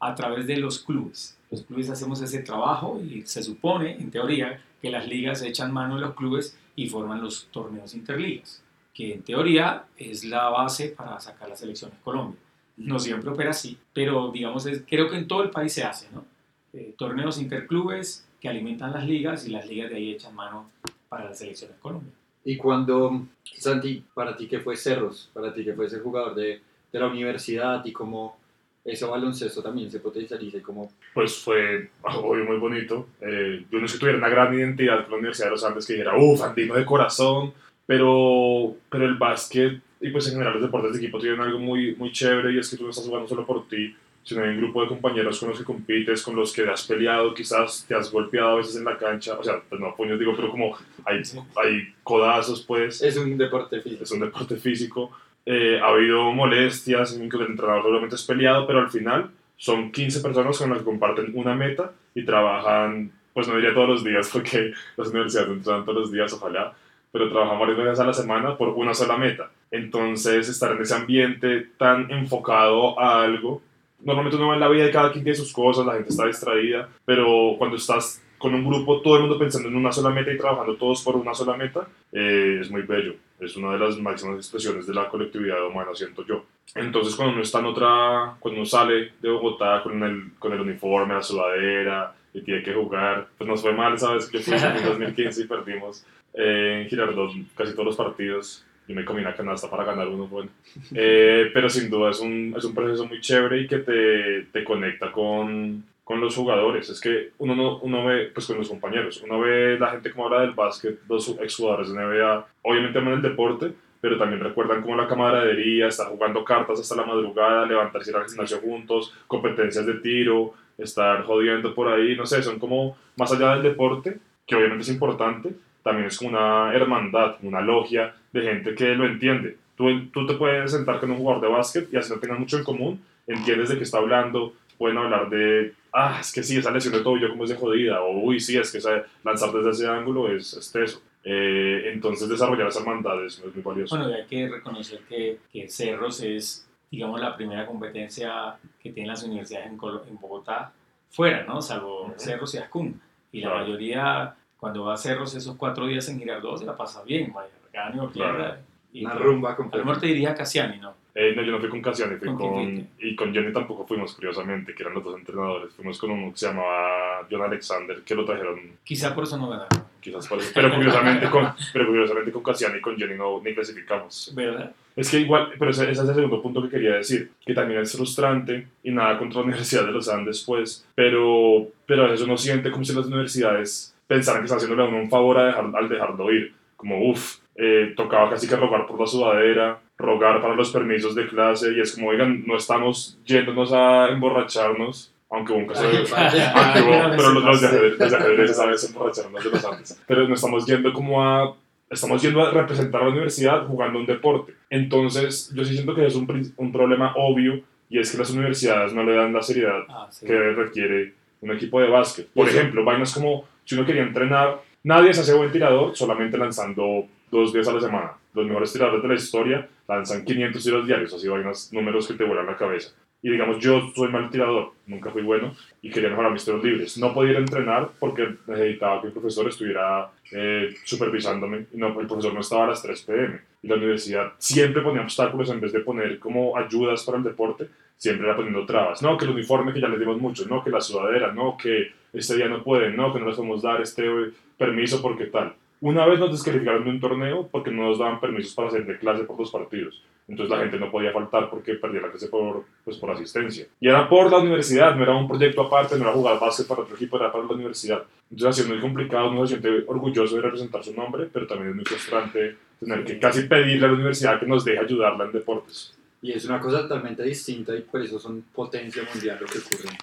a 0.01 0.15
través 0.15 0.47
de 0.47 0.57
los 0.57 0.79
clubes. 0.81 1.37
Los 1.51 1.63
clubes 1.63 1.91
hacemos 1.91 2.21
ese 2.23 2.41
trabajo 2.41 3.01
y 3.01 3.23
se 3.27 3.43
supone, 3.43 3.93
en 3.93 4.11
teoría, 4.11 4.61
que 4.81 4.91
las 4.91 5.07
ligas 5.07 5.43
echan 5.43 5.73
mano 5.73 5.97
de 5.97 6.01
los 6.01 6.15
clubes 6.15 6.57
y 6.77 6.89
forman 6.89 7.23
los 7.23 7.47
torneos 7.51 7.95
interligas, 7.95 8.63
que 8.93 9.15
en 9.15 9.23
teoría 9.23 9.85
es 9.97 10.25
la 10.25 10.49
base 10.49 10.89
para 10.89 11.19
sacar 11.21 11.49
las 11.49 11.63
elecciones 11.63 11.99
Colombia. 12.03 12.41
No 12.77 12.99
siempre 12.99 13.31
opera 13.31 13.51
así, 13.51 13.79
pero 13.93 14.33
digamos, 14.33 14.67
es, 14.67 14.83
creo 14.89 15.09
que 15.09 15.17
en 15.17 15.29
todo 15.29 15.43
el 15.43 15.51
país 15.51 15.73
se 15.73 15.85
hace, 15.85 16.09
¿no? 16.13 16.25
Eh, 16.73 16.95
torneos 16.99 17.41
interclubes 17.41 18.27
que 18.41 18.49
alimentan 18.49 18.93
las 18.93 19.07
ligas 19.07 19.47
y 19.47 19.51
las 19.51 19.67
ligas 19.67 19.91
de 19.91 19.97
ahí 19.97 20.11
echan 20.11 20.35
mano 20.35 20.71
para 21.09 21.25
las 21.27 21.41
elecciones 21.41 21.77
Colombia. 21.79 22.13
Y 22.45 22.57
cuando, 22.57 23.27
Santi, 23.45 24.05
para 24.13 24.37
ti 24.37 24.49
que 24.49 24.59
fue 24.59 24.77
Cerros, 24.77 25.31
para 25.33 25.55
ti 25.55 25.65
que 25.65 25.73
fue 25.73 25.89
ser 25.89 26.03
jugador 26.03 26.35
de, 26.35 26.61
de 26.93 26.99
la 26.99 27.07
universidad 27.07 27.85
y 27.85 27.93
cómo 27.93 28.37
ese 28.85 29.07
baloncesto 29.07 29.63
también 29.63 29.91
se 29.91 30.01
potencializa 30.01 30.59
y 30.59 30.61
cómo... 30.61 30.93
Pues 31.15 31.39
fue 31.39 31.91
obvio 32.03 32.45
muy 32.45 32.59
bonito. 32.59 33.09
Eh, 33.21 33.65
yo 33.71 33.79
no 33.79 33.87
es 33.87 33.93
que 33.93 33.99
tuviera 33.99 34.19
una 34.19 34.29
gran 34.29 34.55
identidad 34.55 35.03
con 35.03 35.13
la 35.13 35.19
Universidad 35.19 35.47
de 35.47 35.53
los 35.53 35.65
Andes 35.65 35.87
que 35.87 35.95
dijera, 35.95 36.17
uff, 36.17 36.43
andino 36.43 36.75
de 36.75 36.85
corazón, 36.85 37.53
pero, 37.87 38.77
pero 38.91 39.05
el 39.07 39.15
básquet 39.15 39.81
y 40.05 40.11
pues 40.11 40.27
en 40.27 40.35
general 40.35 40.55
los 40.55 40.63
deportes 40.63 40.93
de 40.93 40.99
equipo 40.99 41.19
tienen 41.19 41.41
algo 41.41 41.59
muy, 41.59 41.95
muy 41.97 42.13
chévere 42.13 42.53
y 42.53 42.59
es 42.59 42.69
que 42.69 42.77
tú 42.77 42.85
no 42.85 42.91
estás 42.91 43.07
jugando 43.07 43.27
solo 43.27 43.47
por 43.47 43.67
ti, 43.69 43.97
sino 44.23 44.43
hay 44.43 44.51
un 44.51 44.59
grupo 44.59 44.83
de 44.83 44.89
compañeros 44.89 45.41
con 45.41 45.49
los 45.49 45.59
que 45.59 45.65
compites, 45.65 46.23
con 46.23 46.37
los 46.37 46.53
que 46.53 46.63
has 46.69 46.87
peleado, 46.87 47.33
quizás 47.33 47.87
te 47.89 47.95
has 47.95 48.13
golpeado 48.13 48.51
a 48.51 48.57
veces 48.57 48.77
en 48.77 48.85
la 48.85 48.99
cancha, 48.99 49.39
o 49.39 49.43
sea, 49.43 49.63
pues 49.67 49.81
no 49.81 49.97
puños 49.97 50.19
digo, 50.19 50.35
pero 50.37 50.51
como 50.51 50.77
hay, 51.07 51.23
hay 51.63 51.95
codazos, 52.03 52.63
pues. 52.67 53.01
Es 53.01 53.17
un 53.17 53.39
deporte 53.39 53.81
físico. 53.81 54.05
Es 54.05 54.11
un 54.11 54.21
deporte 54.21 54.57
físico. 54.57 55.11
Eh, 55.47 55.79
ha 55.83 55.89
habido 55.89 56.33
molestias, 56.33 57.17
en 57.17 57.29
que 57.29 57.37
el 57.37 57.47
entrenador 57.47 57.83
solamente 57.83 58.17
es 58.17 58.25
peleado, 58.25 58.67
pero 58.67 58.81
al 58.81 58.91
final 58.91 59.31
son 59.57 59.93
15 59.93 60.21
personas 60.21 60.59
con 60.59 60.71
las 60.71 60.79
que 60.79 60.85
comparten 60.85 61.33
una 61.35 61.55
meta 61.55 61.93
y 62.15 62.25
trabajan, 62.25 63.11
pues 63.33 63.47
no 63.49 63.57
diría 63.57 63.75
todos 63.75 63.89
los 63.89 64.05
días, 64.05 64.29
porque 64.33 64.73
las 64.97 65.09
universidades 65.09 65.49
no 65.49 65.55
entrenan 65.55 65.85
todos 65.85 65.99
los 65.99 66.13
días, 66.13 66.33
ojalá, 66.33 66.73
pero 67.13 67.31
trabajan 67.31 67.59
varias 67.59 67.79
veces 67.79 68.01
a 68.01 68.07
la 68.07 68.13
semana 68.13 68.57
por 68.57 68.71
una 68.71 68.95
sola 68.95 69.17
meta. 69.17 69.51
Entonces, 69.71 70.49
estar 70.49 70.73
en 70.73 70.83
ese 70.83 70.95
ambiente 70.95 71.69
tan 71.77 72.11
enfocado 72.11 72.99
a 72.99 73.23
algo 73.23 73.63
normalmente 74.05 74.37
uno 74.37 74.49
va 74.49 74.55
en 74.55 74.61
la 74.61 74.69
vida 74.69 74.87
y 74.87 74.93
cada 74.93 75.11
quien 75.11 75.25
tiene 75.25 75.37
sus 75.37 75.53
cosas, 75.53 75.87
la 75.87 75.95
gente 75.95 76.11
está 76.11 76.27
distraída, 76.27 76.89
pero 77.05 77.55
cuando 77.59 77.77
estás 77.77 78.23
con 78.39 78.55
un 78.55 78.65
grupo, 78.65 79.01
todo 79.01 79.17
el 79.17 79.23
mundo 79.23 79.39
pensando 79.39 79.69
en 79.69 79.77
una 79.77 79.91
sola 79.91 80.11
meta 80.11 80.31
y 80.31 80.37
trabajando 80.37 80.77
todos 80.77 81.03
por 81.03 81.17
una 81.17 81.35
sola 81.35 81.57
meta, 81.57 81.89
eh, 82.13 82.59
es 82.61 82.71
muy 82.71 82.83
bello. 82.83 83.15
Es 83.45 83.57
una 83.57 83.73
de 83.73 83.79
las 83.79 83.99
máximas 83.99 84.37
expresiones 84.37 84.87
de 84.87 84.95
la 84.95 85.09
colectividad 85.09 85.67
humana, 85.67 85.91
siento 85.95 86.25
yo. 86.27 86.45
Entonces, 86.75 87.15
cuando 87.15 87.35
uno 87.35 87.43
está 87.43 87.61
en 87.61 87.67
otra, 87.67 88.37
cuando 88.41 88.61
uno 88.61 88.67
sale 88.67 89.13
de 89.21 89.31
Bogotá 89.31 89.83
con 89.83 90.03
el, 90.03 90.33
con 90.39 90.53
el 90.53 90.61
uniforme, 90.61 91.15
la 91.15 91.23
sudadera, 91.23 92.15
y 92.33 92.41
tiene 92.41 92.63
que 92.63 92.75
jugar, 92.75 93.29
pues 93.39 93.49
nos 93.49 93.63
fue 93.63 93.73
mal 93.73 93.93
vez 93.93 94.29
que 94.29 94.41
fui 94.41 94.55
en 94.55 94.85
2015 94.85 95.43
y 95.43 95.47
perdimos 95.47 96.05
eh, 96.33 96.81
en 96.83 96.89
Girardot 96.89 97.31
casi 97.55 97.73
todos 97.75 97.87
los 97.87 97.97
partidos 97.97 98.67
yo 98.87 98.95
me 98.95 99.05
comí 99.05 99.21
una 99.21 99.35
canasta 99.35 99.71
para 99.71 99.85
ganar 99.85 100.09
uno 100.09 100.27
bueno. 100.27 100.51
Eh, 100.95 101.51
pero 101.55 101.71
sin 101.71 101.89
duda 101.89 102.11
es 102.11 102.21
un, 102.21 102.55
es 102.57 102.65
un 102.65 102.75
proceso 102.75 103.07
muy 103.07 103.21
chévere 103.21 103.63
y 103.63 103.67
que 103.67 103.79
te, 103.79 104.43
te 104.53 104.65
conecta 104.65 105.11
con, 105.11 105.85
con 106.05 106.21
los 106.21 106.37
jugadores. 106.37 106.91
Es 106.91 107.01
que 107.01 107.31
uno, 107.39 107.57
no, 107.57 107.79
uno 107.79 108.05
ve, 108.05 108.31
pues 108.33 108.47
con 108.47 108.59
los 108.59 108.69
compañeros, 108.69 109.23
uno 109.25 109.41
ve 109.41 109.79
la 109.79 109.91
gente 109.91 110.13
como 110.13 110.27
habla 110.27 110.43
del 110.43 110.53
básquet, 110.53 111.01
los 111.09 111.29
exjugadores 111.41 111.93
de 111.93 111.99
NBA, 111.99 112.47
obviamente 112.63 112.99
aman 112.99 113.15
el 113.15 113.23
deporte, 113.23 113.73
pero 114.01 114.19
también 114.19 114.43
recuerdan 114.43 114.83
como 114.83 114.97
la 114.97 115.09
camaradería, 115.09 115.89
estar 115.89 116.09
jugando 116.09 116.45
cartas 116.45 116.79
hasta 116.79 116.95
la 116.95 117.07
madrugada, 117.07 117.65
levantarse 117.65 118.11
ir 118.11 118.17
al 118.17 118.29
gimnasio 118.29 118.59
juntos, 118.59 119.15
competencias 119.27 119.87
de 119.87 119.95
tiro, 119.95 120.53
estar 120.77 121.25
jodiendo 121.25 121.75
por 121.75 121.89
ahí, 121.89 122.15
no 122.15 122.27
sé, 122.27 122.43
son 122.43 122.59
como 122.59 122.99
más 123.17 123.33
allá 123.33 123.55
del 123.55 123.63
deporte, 123.63 124.19
que 124.47 124.57
obviamente 124.57 124.83
es 124.83 124.91
importante, 124.91 125.55
también 125.83 126.09
es 126.09 126.19
como 126.19 126.31
una 126.31 126.75
hermandad, 126.75 127.37
una 127.43 127.63
logia 127.63 128.15
de 128.33 128.43
gente 128.43 128.75
que 128.75 128.95
lo 128.95 129.07
entiende. 129.07 129.57
Tú, 129.75 129.87
tú 130.13 130.27
te 130.27 130.35
puedes 130.35 130.73
sentar 130.73 131.01
con 131.01 131.11
un 131.11 131.17
jugador 131.17 131.43
de 131.43 131.49
básquet 131.49 131.89
y 131.91 131.97
así 131.97 132.13
no 132.13 132.21
tengan 132.21 132.41
mucho 132.41 132.59
en 132.59 132.65
común, 132.65 133.03
entiendes 133.27 133.71
de 133.71 133.79
qué 133.79 133.85
está 133.85 133.99
hablando, 133.99 134.53
pueden 134.79 134.99
hablar 134.99 135.29
de, 135.31 135.75
ah, 135.93 136.19
es 136.21 136.33
que 136.33 136.43
sí, 136.43 136.59
esa 136.59 136.71
lesión 136.71 136.95
de 136.95 137.01
tobillo 137.01 137.29
como 137.31 137.45
es 137.45 137.51
de 137.51 137.57
jodida, 137.57 138.03
o 138.03 138.19
uy, 138.21 138.41
sí, 138.41 138.57
es 138.57 138.71
que 138.71 138.79
esa, 138.79 139.05
lanzar 139.25 139.53
desde 139.53 139.71
ese 139.71 139.89
ángulo 139.89 140.31
es, 140.31 140.53
es 140.55 140.73
teso. 140.73 141.01
Eh, 141.23 141.91
entonces 141.93 142.29
desarrollar 142.29 142.69
esa 142.69 142.81
hermandad 142.81 143.25
es, 143.25 143.43
muy 143.43 143.63
valioso. 143.63 143.97
Bueno, 143.97 144.11
y 144.11 144.15
hay 144.15 144.27
que 144.27 144.49
reconocer 144.49 145.01
que, 145.09 145.39
que 145.51 145.69
Cerros 145.69 146.21
es, 146.23 146.69
digamos, 146.91 147.21
la 147.21 147.35
primera 147.35 147.67
competencia 147.67 148.57
que 148.79 148.91
tienen 148.91 149.11
las 149.11 149.23
universidades 149.23 149.67
en, 149.67 149.73
en 149.73 150.21
Bogotá 150.21 150.73
fuera, 151.11 151.45
¿no? 151.45 151.63
Salvo 151.63 152.03
uh 152.03 152.09
-huh. 152.09 152.19
Cerros 152.19 152.55
y 152.55 152.59
Ascun. 152.59 153.01
Y 153.33 153.41
la 153.41 153.49
claro. 153.49 153.65
mayoría 153.65 154.35
cuando 154.59 154.85
va 154.85 154.95
a 154.95 154.97
Cerros 154.97 155.35
esos 155.35 155.57
cuatro 155.57 155.87
días 155.87 156.09
en 156.09 156.19
Girardot 156.19 156.59
se 156.59 156.67
la 156.67 156.77
pasa 156.77 157.03
bien, 157.03 157.33
vaya, 157.33 157.51
gane 157.73 158.01
o 158.01 158.11
pierda. 158.11 158.35
Claro. 158.35 158.74
Y 158.95 159.05
Una 159.05 159.15
rumba 159.15 159.57
completa. 159.57 159.79
A 159.79 159.81
lo 159.81 159.87
mejor 159.87 160.01
te 160.01 160.07
diría 160.07 160.35
Cassiani, 160.37 160.79
¿no? 160.79 160.95
Eh, 161.17 161.33
no, 161.35 161.43
yo 161.43 161.51
no 161.51 161.59
fui 161.59 161.69
con 161.69 161.83
Cassiani, 161.83 162.17
fui 162.17 162.29
¿Con 162.29 162.39
con, 162.39 162.89
y 163.01 163.17
con 163.17 163.35
Johnny 163.35 163.53
tampoco 163.53 163.85
fuimos, 163.85 164.15
curiosamente, 164.15 164.73
que 164.73 164.85
eran 164.85 164.95
los 164.95 165.03
dos 165.03 165.19
entrenadores. 165.19 165.75
Fuimos 165.75 165.99
con 165.99 166.13
uno 166.13 166.31
que 166.31 166.39
se 166.39 166.47
llamaba 166.47 167.27
John 167.29 167.43
Alexander, 167.43 168.03
que 168.03 168.15
lo 168.15 168.25
trajeron, 168.25 168.61
Quizá 168.85 169.13
por 169.13 169.25
eso 169.25 169.37
no 169.37 169.49
ganaron, 169.49 169.83
quizás 170.01 170.29
por 170.29 170.39
eso. 170.39 170.53
Pero 170.55 170.73
curiosamente 170.73 171.29
con, 171.31 171.49
pero 171.73 171.87
curiosamente 171.89 172.31
con 172.31 172.43
Cassiani 172.45 172.79
y 172.79 172.81
con 172.81 172.99
Johnny 172.99 173.17
no, 173.17 173.41
ni 173.43 173.53
clasificamos. 173.53 174.33
¿verdad? 174.33 174.73
Es 174.95 175.11
que 175.11 175.19
igual, 175.19 175.51
pero 175.59 175.73
ese, 175.73 175.91
ese 175.91 176.03
es 176.03 176.09
el 176.09 176.15
segundo 176.15 176.41
punto 176.41 176.63
que 176.63 176.69
quería 176.69 176.95
decir, 176.95 177.33
que 177.45 177.53
también 177.53 177.81
es 177.81 177.97
frustrante 177.97 178.69
y 178.85 178.93
nada 178.93 179.19
contra 179.19 179.41
la 179.41 179.47
Universidad 179.47 179.85
de 179.87 179.93
los 179.93 180.09
Andes, 180.09 180.45
pues, 180.47 180.87
pero, 180.95 181.67
pero 181.85 182.05
a 182.05 182.11
veces 182.11 182.25
uno 182.27 182.37
siente 182.37 182.71
como 182.71 182.85
si 182.85 182.95
las 182.95 183.07
universidades 183.07 183.95
pensaran 184.07 184.43
que 184.43 184.45
están 184.45 184.59
haciéndole 184.59 184.85
a 184.85 184.87
uno 184.87 184.99
un 184.99 185.11
favor 185.11 185.39
a 185.39 185.47
dejar, 185.47 185.65
al 185.75 185.89
dejarlo 185.89 186.33
ir. 186.33 186.55
Como, 186.77 187.11
uff, 187.11 187.39
eh, 187.57 187.93
tocaba 187.97 188.31
casi 188.31 188.49
que 188.49 188.57
rogar 188.57 188.87
por 188.87 188.99
la 189.01 189.07
sudadera, 189.07 189.79
rogar 189.97 190.41
para 190.43 190.55
los 190.55 190.71
permisos 190.73 191.15
de 191.15 191.27
clase 191.29 191.73
y 191.73 191.81
es 191.81 191.95
como, 191.95 192.09
oigan, 192.09 192.45
no 192.47 192.57
estamos 192.57 193.19
yéndonos 193.25 193.73
a 193.73 194.09
emborracharnos, 194.09 195.13
aunque 195.31 195.53
hubo 195.53 195.59
un 195.61 195.67
caso 195.67 195.83
de... 195.89 195.99
aunque 195.99 196.81
hubo- 196.83 197.17
pero 197.17 197.31
los, 197.33 197.45
los 197.45 197.61
de 197.61 197.67
ajedrez, 197.69 197.99
los 197.99 198.11
de 198.11 198.17
ajedrez 198.17 198.85
emborracharon 198.91 199.33
los 199.33 199.45
de 199.45 199.51
los 199.51 199.65
antes. 199.65 200.03
Pero 200.07 200.29
no 200.29 200.35
estamos 200.35 200.67
yendo 200.67 200.93
como 200.93 201.23
a... 201.25 201.55
Estamos 201.91 202.23
yendo 202.23 202.41
a 202.45 202.51
representar 202.51 203.03
a 203.03 203.05
la 203.05 203.11
universidad 203.11 203.67
jugando 203.67 204.01
un 204.01 204.07
deporte. 204.07 204.55
Entonces, 204.71 205.53
yo 205.55 205.65
sí 205.65 205.75
siento 205.75 205.95
que 205.95 206.07
es 206.07 206.15
un, 206.17 206.53
un 206.57 206.73
problema 206.73 207.13
obvio 207.17 207.61
y 207.89 208.01
es 208.01 208.11
que 208.11 208.19
las 208.19 208.31
universidades 208.31 208.93
no 208.95 209.05
le 209.05 209.15
dan 209.15 209.33
la 209.33 209.43
seriedad 209.43 209.81
Ah, 209.89 210.09
sí. 210.11 210.27
que 210.27 210.33
requiere 210.37 211.13
un 211.41 211.53
equipo 211.53 211.81
de 211.81 211.89
básquet. 211.89 212.27
Por 212.35 212.49
ejemplo, 212.49 212.83
vainas 212.85 213.13
como 213.15 213.45
si 213.65 213.77
uno 213.77 213.85
quería 213.87 214.03
entrenar, 214.03 214.61
nadie 214.83 215.13
se 215.15 215.21
hace 215.21 215.35
buen 215.35 215.53
tirador 215.53 215.95
solamente 215.95 216.37
lanzando 216.39 217.07
dos 217.31 217.53
días 217.53 217.69
a 217.69 217.73
la 217.73 217.81
semana. 217.81 218.13
Los 218.35 218.47
mejores 218.47 218.73
tiradores 218.73 219.03
de 219.03 219.09
la 219.09 219.15
historia 219.15 219.69
lanzan 219.89 220.25
500 220.25 220.63
tiros 220.63 220.87
diarios, 220.87 221.15
así 221.15 221.29
vainas, 221.29 221.73
números 221.73 222.09
que 222.09 222.15
te 222.15 222.25
vuelan 222.25 222.47
la 222.47 222.57
cabeza. 222.57 222.95
Y 223.25 223.31
digamos, 223.31 223.59
yo 223.59 223.91
soy 223.95 224.11
mal 224.11 224.29
tirador, 224.29 224.73
nunca 224.87 225.11
fui 225.11 225.23
bueno 225.23 225.55
y 225.81 225.91
quería 225.91 226.11
mejorar 226.11 226.31
mis 226.31 226.45
tiros 226.45 226.63
libres. 226.63 226.99
No 226.99 227.15
podía 227.15 227.31
ir 227.31 227.37
a 227.39 227.41
entrenar 227.41 227.89
porque 227.99 228.37
necesitaba 228.47 229.01
que 229.01 229.07
el 229.07 229.13
profesor 229.15 229.49
estuviera 229.49 230.11
eh, 230.31 230.75
supervisándome 230.85 231.67
no, 231.73 231.99
el 231.99 232.07
profesor 232.07 232.35
no 232.35 232.41
estaba 232.41 232.65
a 232.65 232.69
las 232.69 232.83
3 232.83 233.03
pm. 233.03 233.41
Y 233.63 233.69
la 233.69 233.77
universidad 233.77 234.33
siempre 234.37 234.83
ponía 234.83 235.01
obstáculos 235.01 235.49
en 235.49 235.59
vez 235.59 235.73
de 235.73 235.81
poner 235.81 236.19
como 236.19 236.55
ayudas 236.55 237.03
para 237.05 237.17
el 237.17 237.25
deporte, 237.25 237.69
siempre 237.97 238.27
era 238.27 238.37
poniendo 238.37 238.67
trabas. 238.67 239.01
No, 239.01 239.17
que 239.17 239.25
el 239.25 239.31
uniforme 239.31 239.73
que 239.73 239.81
ya 239.81 239.89
les 239.89 240.01
dimos 240.01 240.21
mucho, 240.21 240.45
no, 240.47 240.63
que 240.63 240.69
la 240.69 240.83
sudadera, 240.83 241.33
no, 241.33 241.57
que 241.57 241.93
este 242.13 242.37
día 242.37 242.49
no 242.49 242.63
pueden, 242.63 242.95
no, 242.95 243.11
que 243.11 243.21
no 243.21 243.27
les 243.29 243.37
podemos 243.37 243.63
dar 243.63 243.81
este 243.81 244.05
eh, 244.05 244.33
permiso 244.59 245.01
porque 245.01 245.27
tal. 245.27 245.55
Una 245.85 246.07
vez 246.07 246.19
nos 246.19 246.33
descalificaron 246.33 246.83
de 246.83 246.89
un 246.89 246.99
torneo 246.99 247.47
porque 247.47 247.71
no 247.71 247.83
nos 247.83 247.99
daban 247.99 248.19
permisos 248.19 248.55
para 248.55 248.69
hacer 248.69 248.87
de 248.87 248.97
clase 248.97 249.25
por 249.25 249.39
los 249.39 249.51
partidos. 249.51 250.03
Entonces 250.27 250.57
la 250.57 250.63
gente 250.63 250.79
no 250.79 250.91
podía 250.91 251.13
faltar 251.13 251.51
porque 251.51 251.75
perdía 251.75 252.01
la 252.01 252.11
clase 252.11 252.29
por, 252.29 252.65
pues, 252.83 252.97
por 252.97 253.11
asistencia. 253.11 253.67
Y 253.79 253.89
era 253.89 254.09
por 254.09 254.33
la 254.33 254.39
universidad, 254.39 254.97
no 254.97 255.03
era 255.03 255.15
un 255.15 255.29
proyecto 255.29 255.61
aparte, 255.61 255.99
no 255.99 256.05
era 256.05 256.15
jugar 256.15 256.41
básquet 256.41 256.67
para 256.67 256.81
otro 256.81 256.97
equipo, 256.97 257.19
era 257.19 257.31
para 257.31 257.45
la 257.45 257.51
universidad. 257.51 258.03
Entonces 258.31 258.49
ha 258.49 258.63
sido 258.63 258.75
muy 258.75 258.81
complicado, 258.81 259.31
uno 259.31 259.47
se 259.47 259.59
siente 259.59 259.85
orgulloso 259.87 260.37
de 260.37 260.41
representar 260.41 260.83
su 260.83 260.95
nombre, 260.95 261.29
pero 261.31 261.47
también 261.47 261.69
es 261.69 261.77
muy 261.77 261.85
frustrante 261.85 262.57
tener 262.81 263.05
que 263.05 263.19
casi 263.19 263.43
pedirle 263.43 263.85
a 263.85 263.89
la 263.89 263.95
universidad 263.95 264.41
que 264.41 264.47
nos 264.47 264.65
deje 264.65 264.79
ayudarla 264.79 265.27
en 265.27 265.33
deportes. 265.33 265.95
Y 266.23 266.33
es 266.33 266.47
una 266.47 266.61
cosa 266.61 266.81
totalmente 266.81 267.23
distinta 267.25 267.77
y 267.77 267.83
por 267.83 268.01
eso 268.01 268.19
son 268.19 268.43
potencia 268.55 269.03
mundial 269.13 269.37
lo 269.39 269.47
que 269.47 269.59
ocurre 269.59 269.95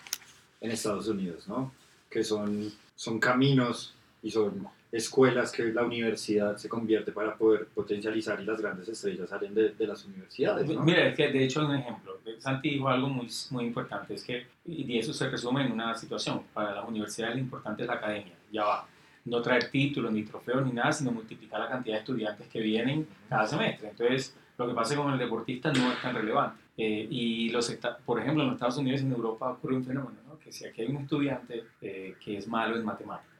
en 0.62 0.70
Estados 0.70 1.08
Unidos, 1.08 1.48
¿no? 1.48 1.74
Que 2.08 2.24
son, 2.24 2.72
son 2.96 3.20
caminos 3.20 3.96
y 4.24 4.30
son 4.30 4.68
escuelas 4.92 5.52
que 5.52 5.64
la 5.72 5.84
universidad 5.84 6.58
se 6.58 6.68
convierte 6.68 7.12
para 7.12 7.36
poder 7.36 7.68
potencializar 7.68 8.40
y 8.42 8.46
las 8.46 8.60
grandes 8.60 8.90
estrellas 8.90 9.30
salen 9.30 9.54
de, 9.54 9.70
de 9.70 9.88
las 9.88 10.04
universidades, 10.06 10.68
¿no? 10.68 10.84
Mira, 10.84 11.08
es 11.08 11.16
que 11.16 11.30
de 11.30 11.44
hecho 11.44 11.66
un 11.66 11.76
ejemplo. 11.76 12.20
Santi 12.40 12.72
dijo 12.72 12.90
algo 12.90 13.08
muy, 13.08 13.28
muy 13.52 13.66
importante, 13.66 14.14
es 14.14 14.24
que, 14.24 14.48
y 14.66 14.98
eso 14.98 15.14
se 15.14 15.30
resume 15.30 15.66
en 15.66 15.72
una 15.72 15.96
situación, 15.96 16.44
para 16.54 16.76
las 16.76 16.88
universidades 16.88 17.36
lo 17.36 17.42
importante 17.42 17.84
es 17.84 17.88
la 17.88 17.96
academia, 17.96 18.34
ya 18.52 18.64
va. 18.64 18.88
No 19.24 19.42
traer 19.42 19.70
títulos, 19.70 20.12
ni 20.12 20.24
trofeos, 20.24 20.66
ni 20.66 20.74
nada, 20.74 20.92
sino 20.92 21.12
multiplicar 21.12 21.60
la 21.60 21.70
cantidad 21.70 21.96
de 21.96 22.00
estudiantes 22.00 22.48
que 22.48 22.60
vienen 22.60 23.08
cada 23.30 23.46
semestre. 23.46 23.90
Entonces, 23.90 24.36
lo 24.58 24.68
que 24.68 24.74
pasa 24.74 24.96
con 24.96 25.14
el 25.14 25.20
deportista 25.20 25.72
no 25.72 25.92
es 25.92 26.02
tan 26.02 26.16
relevante. 26.16 26.60
Eh, 26.78 27.08
y 27.10 27.50
los, 27.50 27.78
por 28.06 28.20
ejemplo, 28.20 28.42
en 28.42 28.50
los 28.50 28.56
Estados 28.56 28.78
Unidos 28.78 29.02
y 29.02 29.06
en 29.06 29.12
Europa 29.12 29.52
ocurre 29.52 29.76
un 29.76 29.86
fenómeno, 29.86 30.18
¿no? 30.28 30.40
que 30.40 30.52
si 30.52 30.66
aquí 30.66 30.82
hay 30.82 30.88
un 30.88 30.98
estudiante 30.98 31.66
eh, 31.82 32.16
que 32.24 32.38
es 32.38 32.48
malo 32.48 32.76
en 32.76 32.84
matemáticas, 32.84 33.31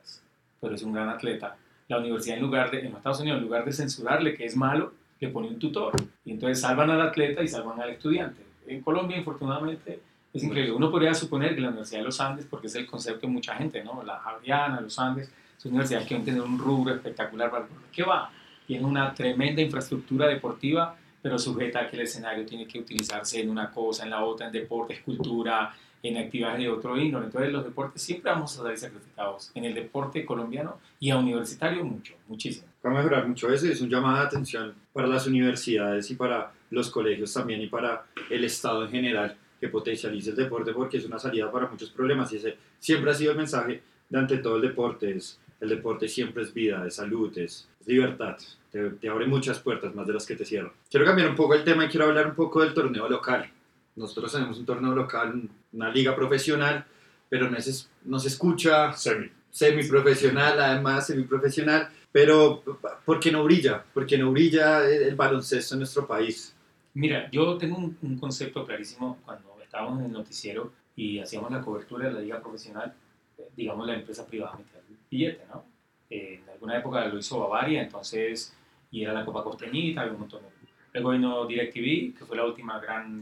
pero 0.62 0.76
es 0.76 0.84
un 0.84 0.94
gran 0.94 1.10
atleta, 1.10 1.58
la 1.90 1.98
universidad 1.98 2.38
en 2.38 2.44
lugar 2.44 2.72
de, 2.72 2.80
en 2.80 2.96
Estados 2.96 3.20
Unidos, 3.20 3.40
en 3.40 3.44
lugar 3.44 3.66
de 3.66 3.74
censurarle 3.74 4.34
que 4.34 4.46
es 4.46 4.56
malo, 4.56 4.94
le 5.20 5.28
pone 5.28 5.50
un 5.50 5.60
tutor. 5.60 5.94
Y 6.24 6.32
entonces 6.32 6.62
salvan 6.62 6.90
al 6.90 7.02
atleta 7.02 7.44
y 7.44 7.48
salvan 7.48 7.82
al 7.82 7.90
estudiante. 7.90 8.42
En 8.66 8.82
Colombia, 8.82 9.18
infortunadamente, 9.18 10.00
es 10.34 10.44
increíble. 10.44 10.72
Uno 10.72 10.90
podría 10.90 11.14
suponer 11.14 11.54
que 11.54 11.62
la 11.62 11.68
Universidad 11.68 12.00
de 12.00 12.06
los 12.06 12.22
Andes, 12.22 12.48
porque 12.50 12.68
es 12.68 12.76
el 12.76 12.86
concepto 12.86 13.28
de 13.28 13.34
mucha 13.34 13.56
gente, 13.56 13.84
¿no? 13.84 14.04
La 14.04 14.20
Javeriana, 14.20 14.80
los 14.80 14.98
Andes, 14.98 15.30
son 15.58 15.74
universidades 15.74 16.08
que 16.08 16.18
van 16.18 16.42
un 16.42 16.58
rubro 16.58 16.94
espectacular 16.94 17.52
para 17.52 17.68
¿Qué 17.92 18.04
va? 18.04 18.32
Tiene 18.66 18.86
una 18.86 19.14
tremenda 19.14 19.62
infraestructura 19.62 20.28
deportiva, 20.28 20.96
pero 21.22 21.38
sujeta 21.38 21.82
a 21.82 21.88
que 21.90 21.98
el 21.98 22.04
escenario 22.04 22.46
tiene 22.46 22.66
que 22.66 22.80
utilizarse 22.80 23.42
en 23.42 23.50
una 23.50 23.70
cosa, 23.70 24.06
en 24.06 24.12
la 24.12 24.24
otra, 24.24 24.48
en 24.48 24.54
deportes, 24.54 25.02
cultura, 25.02 25.74
en 26.04 26.18
actividades 26.18 26.60
de 26.60 26.70
otro 26.70 26.98
índole. 26.98 27.26
Entonces, 27.26 27.52
los 27.52 27.64
deportes 27.64 28.02
siempre 28.02 28.32
vamos 28.32 28.54
a 28.54 28.64
salir 28.64 28.78
sacrificados. 28.78 29.52
En 29.56 29.66
el 29.66 29.74
deporte 29.74 30.26
colombiano 30.26 30.80
y 31.00 31.10
a 31.10 31.18
universitario, 31.18 31.84
mucho, 31.84 32.16
muchísimo. 32.28 32.68
Va 32.86 32.92
a 32.92 32.94
mejorar 32.94 33.28
mucho 33.28 33.52
eso 33.52 33.68
y 33.68 33.72
es 33.72 33.82
un 33.82 33.90
llamado 33.90 34.18
de 34.18 34.26
atención 34.26 34.74
para 34.94 35.08
las 35.08 35.28
universidades 35.28 36.10
y 36.10 36.16
para 36.16 36.52
los 36.72 36.90
colegios 36.90 37.34
también 37.34 37.62
y 37.62 37.68
para 37.68 38.06
el 38.30 38.44
Estado 38.44 38.86
en 38.86 38.92
general 38.92 39.38
que 39.60 39.68
potencialice 39.68 40.32
el 40.32 40.36
deporte 40.36 40.74
porque 40.74 40.98
es 40.98 41.06
una 41.06 41.20
salida 41.20 41.52
para 41.52 41.68
muchos 41.68 41.92
problemas 41.92 42.34
y 42.34 42.38
ese 42.38 42.58
siempre 42.80 43.12
ha 43.12 43.14
sido 43.14 43.32
el 43.32 43.38
mensaje 43.38 43.84
de 44.10 44.18
ante 44.18 44.38
todo 44.40 44.56
el 44.56 44.64
deporte 44.64 45.16
es 45.16 45.40
el 45.62 45.70
deporte 45.70 46.08
siempre 46.08 46.42
es 46.42 46.54
vida, 46.54 46.84
es 46.88 46.96
salud, 46.96 47.32
es, 47.38 47.70
es 47.80 47.88
libertad, 47.88 48.36
te, 48.72 48.90
te 48.90 49.08
abre 49.08 49.28
muchas 49.28 49.60
puertas 49.60 49.94
más 49.94 50.08
de 50.08 50.14
las 50.14 50.26
que 50.26 50.36
te 50.36 50.44
cierran. 50.44 50.72
Quiero 50.90 51.06
cambiar 51.06 51.30
un 51.30 51.36
poco 51.36 51.54
el 51.54 51.64
tema 51.64 51.86
y 51.86 51.88
quiero 51.88 52.08
hablar 52.08 52.28
un 52.28 52.36
poco 52.36 52.62
del 52.62 52.74
torneo 52.74 53.08
local. 53.08 53.48
Nosotros 53.96 54.32
tenemos 54.32 54.58
un 54.58 54.66
torneo 54.66 54.94
local, 54.94 55.50
una 55.74 55.90
liga 55.90 56.16
profesional, 56.16 56.86
pero 57.30 57.50
no, 57.50 57.58
es, 57.58 57.90
no 58.04 58.20
se 58.20 58.30
escucha, 58.30 58.94
Semi. 58.94 59.30
semiprofesional, 59.50 60.60
además 60.60 61.08
semiprofesional, 61.08 61.90
pero 62.12 62.64
¿por 63.06 63.20
qué 63.20 63.32
no 63.32 63.44
brilla? 63.44 63.84
¿Por 63.94 64.06
qué 64.06 64.18
no 64.18 64.32
brilla 64.32 64.84
el, 64.86 65.04
el 65.04 65.16
baloncesto 65.16 65.76
en 65.76 65.80
nuestro 65.80 66.08
país? 66.08 66.56
Mira, 66.94 67.30
yo 67.32 67.58
tengo 67.58 67.78
un, 67.78 67.98
un 68.02 68.18
concepto 68.20 68.66
clarísimo 68.66 69.20
cuando 69.24 69.58
estábamos 69.64 70.00
en 70.00 70.08
el 70.08 70.12
noticiero 70.12 70.74
y 70.96 71.20
hacíamos 71.20 71.52
la 71.52 71.62
cobertura 71.62 72.08
de 72.08 72.14
la 72.14 72.20
liga 72.20 72.42
profesional, 72.42 72.94
eh, 73.38 73.50
digamos 73.56 73.88
la 73.88 73.96
empresa 73.96 74.26
privada 74.26 74.58
metía 74.58 74.80
el 74.80 74.98
billete, 75.10 75.46
¿no? 75.48 75.64
Eh, 76.10 76.42
en 76.44 76.50
alguna 76.50 76.78
época 76.78 77.06
lo 77.06 77.18
hizo 77.18 77.40
Bavaria, 77.40 77.82
entonces, 77.82 78.54
y 78.92 79.04
era 79.04 79.14
la 79.14 79.24
Copa 79.24 79.44
Costeñita, 79.44 80.02
había 80.02 80.14
un 80.14 80.20
montón 80.20 80.42
de... 80.44 80.50
Luego 80.94 81.12
vino 81.12 81.46
DirecTV, 81.46 82.18
que 82.18 82.26
fue 82.26 82.36
la 82.36 82.46
última 82.46 82.78
gran 82.80 83.22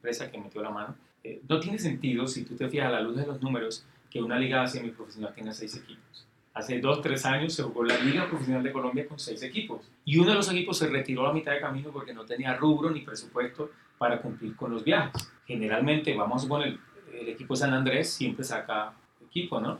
empresa 0.00 0.30
que 0.30 0.38
metió 0.38 0.62
la 0.62 0.70
mano. 0.70 0.94
Eh, 1.22 1.42
no 1.46 1.60
tiene 1.60 1.78
sentido, 1.78 2.26
si 2.26 2.44
tú 2.44 2.56
te 2.56 2.68
fijas 2.68 2.86
a 2.86 2.90
la 2.92 3.02
luz 3.02 3.16
de 3.16 3.26
los 3.26 3.42
números, 3.42 3.84
que 4.10 4.22
una 4.22 4.38
liga 4.38 4.66
semiprofesional 4.66 5.34
tenga 5.34 5.52
seis 5.52 5.76
equipos. 5.76 6.26
Hace 6.54 6.80
dos, 6.80 7.00
tres 7.02 7.24
años 7.26 7.52
se 7.52 7.62
jugó 7.62 7.84
la 7.84 7.96
Liga 7.98 8.26
Profesional 8.26 8.62
de 8.62 8.72
Colombia 8.72 9.06
con 9.06 9.20
seis 9.20 9.40
equipos. 9.42 9.88
Y 10.04 10.18
uno 10.18 10.30
de 10.30 10.36
los 10.36 10.50
equipos 10.50 10.78
se 10.78 10.88
retiró 10.88 11.26
a 11.26 11.32
mitad 11.32 11.52
de 11.52 11.60
camino 11.60 11.90
porque 11.92 12.12
no 12.12 12.24
tenía 12.24 12.56
rubro 12.56 12.90
ni 12.90 13.02
presupuesto 13.02 13.70
para 13.98 14.20
cumplir 14.20 14.56
con 14.56 14.72
los 14.72 14.82
viajes. 14.82 15.30
Generalmente, 15.46 16.16
vamos 16.16 16.38
a 16.38 16.42
suponer, 16.42 16.78
el 17.12 17.28
equipo 17.28 17.54
San 17.54 17.72
Andrés 17.72 18.10
siempre 18.10 18.42
saca 18.42 18.92
equipo, 19.22 19.60
¿no? 19.60 19.78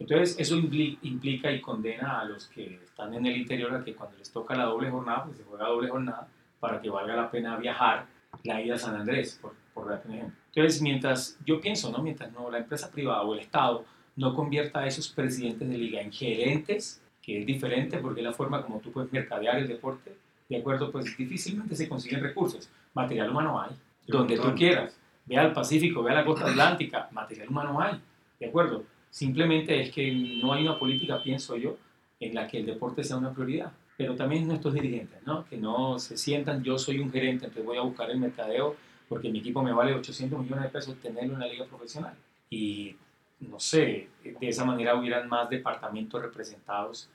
Entonces, 0.00 0.36
eso 0.38 0.56
impli- 0.56 0.98
implica 1.02 1.52
y 1.52 1.60
condena 1.60 2.20
a 2.20 2.24
los 2.24 2.46
que 2.48 2.80
están 2.82 3.14
en 3.14 3.26
el 3.26 3.36
interior 3.36 3.72
a 3.74 3.84
que 3.84 3.94
cuando 3.94 4.16
les 4.16 4.32
toca 4.32 4.56
la 4.56 4.64
doble 4.64 4.90
jornada, 4.90 5.24
pues 5.24 5.36
se 5.36 5.44
juega 5.44 5.68
doble 5.68 5.88
jornada 5.88 6.26
para 6.58 6.80
que 6.80 6.90
valga 6.90 7.14
la 7.14 7.30
pena 7.30 7.56
viajar 7.56 8.06
la 8.44 8.60
ida 8.62 8.74
a 8.74 8.78
San 8.78 8.96
Andrés, 8.96 9.38
por, 9.40 9.54
por 9.74 9.88
darte 9.88 10.08
un 10.08 10.14
ejemplo. 10.14 10.36
Entonces, 10.54 10.82
mientras, 10.82 11.38
yo 11.44 11.60
pienso, 11.60 11.90
¿no? 11.90 12.02
Mientras 12.02 12.32
no 12.32 12.50
la 12.50 12.58
empresa 12.58 12.90
privada 12.90 13.22
o 13.22 13.34
el 13.34 13.40
Estado 13.40 13.84
no 14.16 14.34
convierta 14.34 14.80
a 14.80 14.86
esos 14.86 15.08
presidentes 15.08 15.68
de 15.68 15.78
liga 15.78 16.00
en 16.00 16.12
gerentes, 16.12 17.00
que 17.22 17.40
es 17.40 17.46
diferente 17.46 17.98
porque 17.98 18.20
es 18.20 18.26
la 18.26 18.32
forma 18.32 18.62
como 18.62 18.80
tú 18.80 18.90
puedes 18.90 19.12
mercadear 19.12 19.58
el 19.58 19.68
deporte, 19.68 20.16
de 20.48 20.56
acuerdo, 20.56 20.90
pues 20.90 21.16
difícilmente 21.16 21.76
se 21.76 21.88
consiguen 21.88 22.22
recursos. 22.22 22.68
Material 22.94 23.30
humano 23.30 23.60
hay, 23.60 23.70
donde 24.06 24.38
tú 24.38 24.54
quieras. 24.54 24.96
Ve 25.26 25.36
al 25.36 25.52
Pacífico, 25.52 26.02
ve 26.02 26.12
a 26.12 26.14
la 26.14 26.24
costa 26.24 26.48
atlántica, 26.48 27.08
material 27.12 27.48
humano 27.48 27.80
hay, 27.80 28.00
de 28.40 28.46
acuerdo. 28.46 28.84
Simplemente 29.10 29.80
es 29.80 29.92
que 29.92 30.10
no 30.42 30.52
hay 30.52 30.62
una 30.62 30.78
política, 30.78 31.22
pienso 31.22 31.56
yo, 31.56 31.76
en 32.18 32.34
la 32.34 32.48
que 32.48 32.58
el 32.58 32.66
deporte 32.66 33.04
sea 33.04 33.18
una 33.18 33.32
prioridad. 33.32 33.72
Pero 33.98 34.14
también 34.14 34.46
nuestros 34.48 34.72
dirigentes, 34.72 35.18
¿no? 35.26 35.44
Que 35.44 35.58
no 35.58 35.98
se 35.98 36.16
sientan, 36.16 36.62
yo 36.62 36.78
soy 36.78 37.00
un 37.00 37.10
gerente, 37.12 37.44
entonces 37.46 37.66
voy 37.66 37.76
a 37.76 37.82
buscar 37.82 38.10
el 38.10 38.18
mercadeo 38.18 38.76
porque 39.08 39.28
mi 39.28 39.40
equipo 39.40 39.62
me 39.62 39.72
vale 39.72 39.92
800 39.94 40.38
millones 40.40 40.64
de 40.64 40.70
pesos 40.70 40.96
tenerlo 41.00 41.34
en 41.34 41.40
la 41.40 41.46
liga 41.48 41.66
profesional. 41.66 42.14
Y 42.48 42.94
no 43.40 43.58
sé, 43.60 44.08
de 44.22 44.48
esa 44.48 44.64
manera 44.64 44.94
hubieran 44.94 45.28
más 45.28 45.50
departamentos 45.50 46.22
representados 46.22 47.08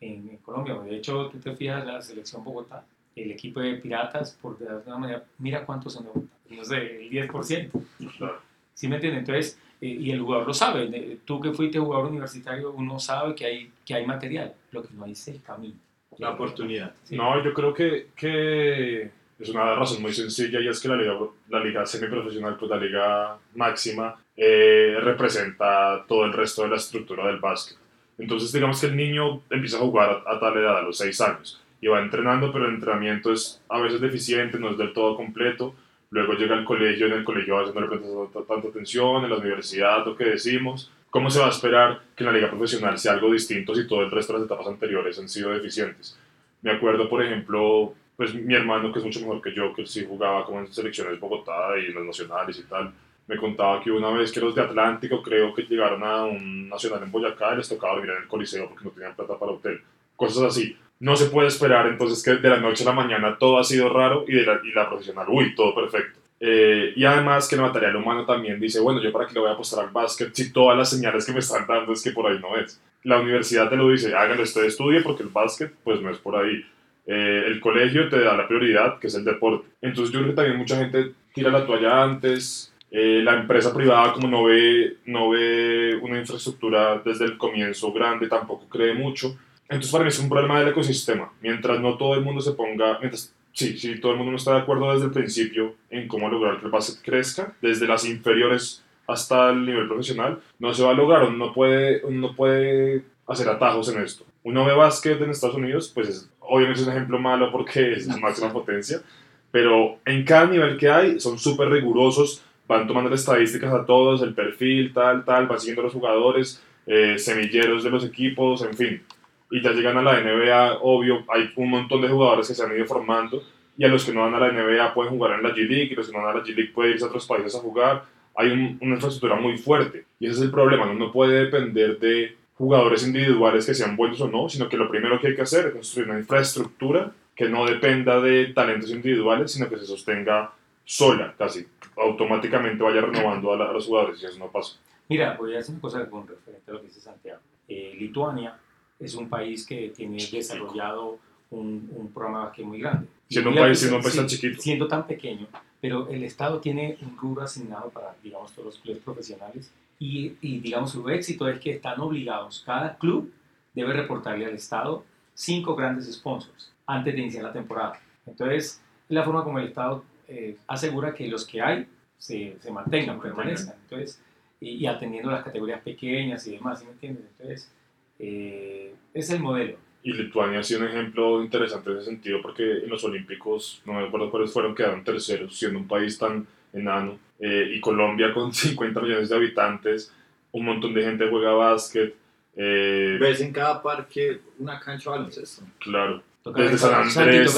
en, 0.00 0.30
en 0.30 0.36
Colombia. 0.38 0.74
De 0.80 0.96
hecho, 0.96 1.28
tú 1.28 1.38
te 1.38 1.54
fijas 1.54 1.84
la 1.86 2.00
selección 2.02 2.42
Bogotá, 2.42 2.84
el 3.14 3.30
equipo 3.32 3.60
de 3.60 3.74
Piratas, 3.74 4.36
por 4.40 4.58
de 4.58 4.68
alguna 4.68 4.96
manera, 4.98 5.24
mira 5.38 5.66
cuántos 5.66 5.92
son 5.92 6.04
de 6.04 6.08
Bogotá. 6.10 6.32
No 6.48 6.64
sé, 6.64 7.02
el 7.04 7.10
10%. 7.10 7.70
Claro. 8.16 8.40
¿Sí 8.74 8.88
me 8.88 8.94
entiendes? 8.96 9.20
Entonces, 9.20 9.58
eh, 9.80 9.86
y 9.88 10.10
el 10.10 10.20
jugador 10.20 10.46
lo 10.46 10.54
sabe. 10.54 10.86
De- 10.88 11.18
Tú 11.24 11.38
que 11.40 11.52
fuiste 11.52 11.78
jugador 11.78 12.06
universitario, 12.10 12.72
uno 12.72 12.98
sabe 12.98 13.34
que 13.34 13.44
hay, 13.44 13.70
que 13.84 13.94
hay 13.94 14.06
material. 14.06 14.54
Lo 14.72 14.82
que 14.82 14.94
no 14.94 15.04
hay 15.04 15.12
es 15.12 15.28
el 15.28 15.42
camino. 15.42 15.74
La 16.20 16.30
oportunidad. 16.30 16.94
No, 17.10 17.42
yo 17.42 17.54
creo 17.54 17.72
que, 17.72 18.08
que 18.14 19.10
es 19.38 19.48
una 19.48 19.74
razón 19.74 20.02
muy 20.02 20.12
sencilla 20.12 20.60
y 20.60 20.68
es 20.68 20.78
que 20.78 20.88
la 20.88 20.96
liga, 20.96 21.18
la 21.48 21.64
liga 21.64 21.86
semiprofesional, 21.86 22.56
pues 22.58 22.70
la 22.70 22.76
liga 22.76 23.38
máxima, 23.54 24.22
eh, 24.36 24.98
representa 25.00 26.04
todo 26.06 26.26
el 26.26 26.32
resto 26.34 26.62
de 26.62 26.68
la 26.68 26.76
estructura 26.76 27.26
del 27.26 27.40
básquet. 27.40 27.78
Entonces, 28.18 28.52
digamos 28.52 28.78
que 28.78 28.88
el 28.88 28.96
niño 28.96 29.40
empieza 29.48 29.78
a 29.78 29.80
jugar 29.80 30.22
a, 30.26 30.38
tal 30.38 30.58
edad, 30.58 30.76
a 30.76 30.82
los 30.82 30.98
6 30.98 31.20
años, 31.22 31.62
y 31.80 31.86
va 31.86 32.02
entrenando, 32.02 32.52
pero 32.52 32.66
el 32.66 32.74
entrenamiento 32.74 33.32
es 33.32 33.62
a 33.70 33.80
veces 33.80 34.02
deficiente, 34.02 34.58
no 34.58 34.70
es 34.70 34.76
del 34.76 34.92
todo 34.92 35.16
completo. 35.16 35.74
Luego 36.10 36.34
llega 36.34 36.54
al 36.54 36.66
colegio, 36.66 37.06
en 37.06 37.12
el 37.12 37.24
colegio 37.24 37.56
a 37.56 37.60
veces 37.60 37.74
no 37.74 37.80
le 37.80 38.44
tanta 38.46 38.68
atención, 38.68 39.24
en 39.24 39.30
la 39.30 39.36
universidad, 39.36 40.04
lo 40.04 40.16
que 40.16 40.24
decimos. 40.24 40.92
¿Cómo 41.10 41.28
se 41.28 41.40
va 41.40 41.46
a 41.46 41.50
esperar 41.50 42.02
que 42.14 42.22
en 42.22 42.26
la 42.30 42.36
liga 42.36 42.48
profesional 42.48 42.96
sea 42.96 43.12
algo 43.12 43.32
distinto 43.32 43.74
si 43.74 43.86
todo 43.86 44.02
el 44.02 44.12
resto 44.12 44.32
de 44.32 44.38
las 44.38 44.46
etapas 44.46 44.68
anteriores 44.68 45.18
han 45.18 45.28
sido 45.28 45.50
deficientes? 45.50 46.16
Me 46.62 46.70
acuerdo, 46.70 47.08
por 47.08 47.20
ejemplo, 47.24 47.94
pues 48.16 48.32
mi 48.32 48.54
hermano, 48.54 48.92
que 48.92 49.00
es 49.00 49.04
mucho 49.04 49.18
mejor 49.18 49.42
que 49.42 49.52
yo, 49.52 49.74
que 49.74 49.84
sí 49.86 50.06
jugaba 50.08 50.44
como 50.44 50.60
en 50.60 50.72
selecciones 50.72 51.18
Bogotá 51.18 51.76
y 51.82 51.86
en 51.86 51.94
los 51.94 52.04
nacionales 52.04 52.58
y 52.60 52.62
tal, 52.62 52.92
me 53.26 53.36
contaba 53.36 53.82
que 53.82 53.90
una 53.90 54.10
vez 54.10 54.30
que 54.30 54.40
los 54.40 54.54
de 54.54 54.62
Atlántico 54.62 55.20
creo 55.20 55.52
que 55.52 55.62
llegaron 55.62 56.04
a 56.04 56.24
un 56.26 56.68
nacional 56.68 57.02
en 57.02 57.10
Boyacá 57.10 57.54
y 57.54 57.56
les 57.56 57.68
tocaba 57.68 57.94
dormir 57.94 58.12
en 58.12 58.22
el 58.22 58.28
coliseo 58.28 58.68
porque 58.68 58.84
no 58.84 58.90
tenían 58.90 59.16
plata 59.16 59.36
para 59.36 59.52
hotel. 59.52 59.80
Cosas 60.14 60.44
así. 60.44 60.76
No 61.00 61.16
se 61.16 61.26
puede 61.26 61.48
esperar 61.48 61.86
entonces 61.86 62.22
que 62.22 62.36
de 62.36 62.48
la 62.50 62.60
noche 62.60 62.84
a 62.84 62.86
la 62.86 62.92
mañana 62.92 63.36
todo 63.36 63.58
ha 63.58 63.64
sido 63.64 63.88
raro 63.88 64.24
y, 64.28 64.34
de 64.34 64.44
la, 64.44 64.60
y 64.62 64.70
la 64.72 64.88
profesional, 64.88 65.26
uy, 65.28 65.56
todo 65.56 65.74
perfecto. 65.74 66.19
Eh, 66.42 66.94
y 66.96 67.04
además 67.04 67.46
que 67.46 67.54
el 67.54 67.60
material 67.60 67.96
humano 67.96 68.24
también 68.24 68.58
dice, 68.58 68.80
bueno, 68.80 69.02
yo 69.02 69.12
para 69.12 69.26
qué 69.26 69.34
le 69.34 69.40
voy 69.40 69.50
a 69.50 69.52
apostar 69.52 69.84
al 69.84 69.90
básquet 69.90 70.34
si 70.34 70.52
todas 70.52 70.76
las 70.76 70.88
señales 70.88 71.26
que 71.26 71.32
me 71.32 71.40
están 71.40 71.66
dando 71.66 71.92
es 71.92 72.02
que 72.02 72.12
por 72.12 72.26
ahí 72.26 72.38
no 72.40 72.56
es. 72.56 72.80
La 73.04 73.20
universidad 73.20 73.68
te 73.68 73.76
lo 73.76 73.90
dice, 73.90 74.14
háganlo, 74.14 74.42
usted 74.42 74.64
estudie 74.64 75.02
porque 75.02 75.22
el 75.22 75.28
básquet 75.28 75.72
pues 75.84 76.00
no 76.00 76.10
es 76.10 76.18
por 76.18 76.36
ahí. 76.36 76.64
Eh, 77.06 77.44
el 77.46 77.60
colegio 77.60 78.08
te 78.08 78.20
da 78.20 78.36
la 78.36 78.48
prioridad, 78.48 78.98
que 78.98 79.08
es 79.08 79.14
el 79.14 79.24
deporte. 79.24 79.68
Entonces 79.82 80.12
yo 80.12 80.20
creo 80.20 80.30
que 80.30 80.36
también 80.36 80.56
mucha 80.56 80.76
gente 80.76 81.12
tira 81.34 81.50
la 81.50 81.66
toalla 81.66 82.02
antes, 82.02 82.72
eh, 82.90 83.20
la 83.22 83.34
empresa 83.34 83.72
privada, 83.72 84.12
como 84.12 84.28
no 84.28 84.44
ve, 84.44 84.96
no 85.04 85.30
ve 85.30 85.96
una 86.02 86.18
infraestructura 86.18 87.00
desde 87.04 87.24
el 87.24 87.36
comienzo 87.38 87.92
grande, 87.92 88.28
tampoco 88.28 88.68
cree 88.68 88.94
mucho. 88.94 89.36
Entonces, 89.68 89.92
para 89.92 90.04
mí 90.04 90.08
es 90.08 90.18
un 90.18 90.28
problema 90.28 90.58
del 90.58 90.70
ecosistema. 90.70 91.32
Mientras 91.40 91.80
no 91.80 91.96
todo 91.96 92.14
el 92.14 92.22
mundo 92.22 92.40
se 92.40 92.52
ponga, 92.52 92.98
mientras, 92.98 93.32
sí, 93.52 93.78
sí, 93.78 94.00
todo 94.00 94.12
el 94.12 94.18
mundo 94.18 94.32
no 94.32 94.36
está 94.36 94.54
de 94.54 94.60
acuerdo 94.60 94.92
desde 94.92 95.06
el 95.06 95.12
principio 95.12 95.74
en 95.90 96.08
cómo 96.08 96.28
lograr 96.28 96.58
que 96.58 96.66
el 96.66 96.72
básquet 96.72 97.02
crezca, 97.02 97.54
desde 97.60 97.86
las 97.86 98.04
inferiores 98.06 98.84
hasta 99.06 99.50
el 99.50 99.66
nivel 99.66 99.88
profesional, 99.88 100.40
no 100.58 100.72
se 100.72 100.82
va 100.82 100.90
a 100.90 100.94
lograr. 100.94 101.24
Uno 101.24 101.46
no 101.46 101.52
puede, 101.52 102.04
uno 102.04 102.28
no 102.28 102.36
puede 102.36 103.04
hacer 103.26 103.48
atajos 103.48 103.88
en 103.94 104.02
esto. 104.02 104.24
Uno 104.42 104.64
ve 104.64 104.74
básquet 104.74 105.20
en 105.20 105.30
Estados 105.30 105.56
Unidos, 105.56 105.90
pues 105.94 106.08
es, 106.08 106.30
obviamente 106.40 106.80
es 106.80 106.86
un 106.86 106.92
ejemplo 106.92 107.18
malo 107.18 107.52
porque 107.52 107.92
es 107.92 108.06
la 108.06 108.16
máxima 108.16 108.52
potencia, 108.52 109.02
pero 109.50 109.98
en 110.04 110.24
cada 110.24 110.46
nivel 110.46 110.76
que 110.76 110.88
hay 110.88 111.20
son 111.20 111.38
súper 111.38 111.68
rigurosos 111.68 112.42
van 112.66 112.86
tomando 112.86 113.10
las 113.10 113.20
estadísticas 113.20 113.72
a 113.74 113.84
todos, 113.84 114.22
el 114.22 114.32
perfil, 114.32 114.92
tal, 114.92 115.24
tal, 115.24 115.48
van 115.48 115.58
siguiendo 115.58 115.82
los 115.82 115.92
jugadores, 115.92 116.62
eh, 116.86 117.18
semilleros 117.18 117.82
de 117.82 117.90
los 117.90 118.04
equipos, 118.04 118.62
en 118.62 118.74
fin. 118.74 119.02
Y 119.50 119.62
ya 119.62 119.72
llegan 119.72 119.96
a 119.98 120.02
la 120.02 120.20
NBA, 120.20 120.78
obvio, 120.82 121.24
hay 121.28 121.50
un 121.56 121.70
montón 121.70 122.00
de 122.02 122.08
jugadores 122.08 122.48
que 122.48 122.54
se 122.54 122.62
han 122.62 122.74
ido 122.74 122.86
formando 122.86 123.42
y 123.76 123.84
a 123.84 123.88
los 123.88 124.04
que 124.04 124.12
no 124.12 124.22
van 124.22 124.34
a 124.34 124.38
la 124.38 124.52
NBA 124.52 124.94
pueden 124.94 125.12
jugar 125.12 125.38
en 125.38 125.42
la 125.42 125.54
G-League 125.54 125.88
y 125.90 125.94
los 125.94 126.06
que 126.06 126.12
no 126.12 126.22
van 126.22 126.36
a 126.36 126.38
la 126.38 126.44
G-League 126.44 126.72
pueden 126.72 126.92
irse 126.92 127.04
a 127.04 127.08
otros 127.08 127.26
países 127.26 127.54
a 127.54 127.60
jugar. 127.60 128.04
Hay 128.36 128.50
una 128.50 128.94
infraestructura 128.94 129.36
muy 129.36 129.58
fuerte 129.58 130.04
y 130.18 130.26
ese 130.26 130.36
es 130.36 130.42
el 130.42 130.50
problema, 130.50 130.92
¿no? 130.92 131.10
puede 131.10 131.44
depender 131.44 131.98
de 131.98 132.36
jugadores 132.54 133.06
individuales 133.06 133.64
que 133.64 133.74
sean 133.74 133.96
buenos 133.96 134.20
o 134.20 134.28
no, 134.28 134.48
sino 134.48 134.68
que 134.68 134.76
lo 134.76 134.88
primero 134.88 135.18
que 135.18 135.28
hay 135.28 135.34
que 135.34 135.42
hacer 135.42 135.68
es 135.68 135.72
construir 135.72 136.10
una 136.10 136.18
infraestructura 136.18 137.10
que 137.34 137.48
no 137.48 137.64
dependa 137.64 138.20
de 138.20 138.52
talentos 138.52 138.90
individuales, 138.90 139.50
sino 139.50 139.66
que 139.68 139.78
se 139.78 139.86
sostenga 139.86 140.52
sola, 140.84 141.34
casi 141.38 141.66
automáticamente 141.96 142.82
vaya 142.82 143.00
renovando 143.00 143.52
a, 143.52 143.72
los 143.72 143.86
jugadores 143.86 144.22
y 144.22 144.26
eso 144.26 144.38
no 144.38 144.48
pasa. 144.48 144.76
Mira, 145.08 145.36
voy 145.38 145.54
a 145.54 145.56
decir 145.56 145.72
una 145.72 145.80
cosa 145.80 146.10
con 146.10 146.28
referente 146.28 146.70
a 146.70 146.74
lo 146.74 146.80
que 146.80 146.88
dice 146.88 147.00
Santiago. 147.00 147.40
Eh, 147.66 147.94
Lituania 147.98 148.54
es 149.00 149.14
un 149.14 149.28
país 149.28 149.66
que 149.66 149.92
tiene 149.96 150.18
desarrollado 150.30 151.18
un, 151.50 151.90
un 151.96 152.12
programa 152.12 152.52
que 152.52 152.62
es 152.62 152.68
muy 152.68 152.78
grande. 152.78 153.08
Siendo 153.28 153.50
un 153.50 153.56
país, 153.56 153.78
siendo 153.78 153.96
un 153.96 154.02
país 154.02 154.16
tan 154.16 154.26
chiquito. 154.26 154.60
Siendo 154.60 154.88
tan 154.88 155.06
pequeño, 155.06 155.46
pero 155.80 156.08
el 156.08 156.22
Estado 156.24 156.60
tiene 156.60 156.98
un 157.02 157.16
rubro 157.16 157.42
asignado 157.42 157.90
para, 157.90 158.14
digamos, 158.22 158.52
todos 158.52 158.66
los 158.66 158.78
clubes 158.78 159.02
profesionales 159.02 159.72
y, 159.98 160.34
y, 160.40 160.60
digamos, 160.60 160.92
su 160.92 161.08
éxito 161.08 161.48
es 161.48 161.58
que 161.60 161.72
están 161.72 162.00
obligados, 162.00 162.62
cada 162.64 162.96
club 162.96 163.32
debe 163.74 163.92
reportarle 163.92 164.46
al 164.46 164.54
Estado 164.54 165.04
cinco 165.34 165.74
grandes 165.74 166.12
sponsors 166.12 166.72
antes 166.86 167.14
de 167.14 167.20
iniciar 167.20 167.44
la 167.44 167.52
temporada. 167.52 168.00
Entonces, 168.26 168.80
es 169.08 169.14
la 169.14 169.24
forma 169.24 169.44
como 169.44 169.58
el 169.58 169.68
Estado 169.68 170.04
eh, 170.28 170.56
asegura 170.66 171.14
que 171.14 171.26
los 171.28 171.46
que 171.46 171.60
hay 171.60 171.86
se, 172.18 172.56
se 172.60 172.70
mantengan, 172.70 173.20
permanezcan. 173.20 173.74
Entonces, 173.82 174.22
y, 174.60 174.86
atendiendo 174.86 175.30
las 175.30 175.42
categorías 175.42 175.80
pequeñas 175.80 176.46
y 176.46 176.52
demás, 176.52 176.78
¿sí 176.78 176.84
me 176.84 176.92
entiendes? 176.92 177.24
Entonces, 177.32 177.72
eh, 178.20 178.94
es 179.14 179.30
el 179.30 179.40
modelo. 179.40 179.76
Y 180.02 180.12
Lituania 180.12 180.60
ha 180.60 180.62
sido 180.62 180.80
un 180.80 180.88
ejemplo 180.88 181.42
interesante 181.42 181.90
en 181.90 181.96
ese 181.96 182.06
sentido 182.06 182.40
porque 182.40 182.62
en 182.62 182.88
los 182.88 183.02
Olímpicos, 183.04 183.82
no 183.84 183.94
me 183.94 184.06
acuerdo 184.06 184.30
cuáles 184.30 184.52
fueron, 184.52 184.74
quedaron 184.74 185.04
terceros, 185.04 185.58
siendo 185.58 185.78
un 185.78 185.88
país 185.88 186.18
tan 186.18 186.46
enano. 186.72 187.18
Eh, 187.38 187.72
y 187.74 187.80
Colombia 187.80 188.32
con 188.32 188.52
50 188.54 189.00
millones 189.00 189.28
de 189.28 189.36
habitantes, 189.36 190.14
un 190.52 190.64
montón 190.64 190.94
de 190.94 191.02
gente 191.02 191.28
juega 191.28 191.52
básquet. 191.52 192.14
Eh, 192.56 193.16
Ves 193.20 193.40
en 193.40 193.52
cada 193.52 193.82
parque 193.82 194.40
una 194.58 194.78
cancha 194.78 195.10
de 195.10 195.18
baloncesto. 195.18 195.64
Claro. 195.78 196.22
Desde 196.54 196.78
San 196.78 196.94
Andrés. 196.94 197.54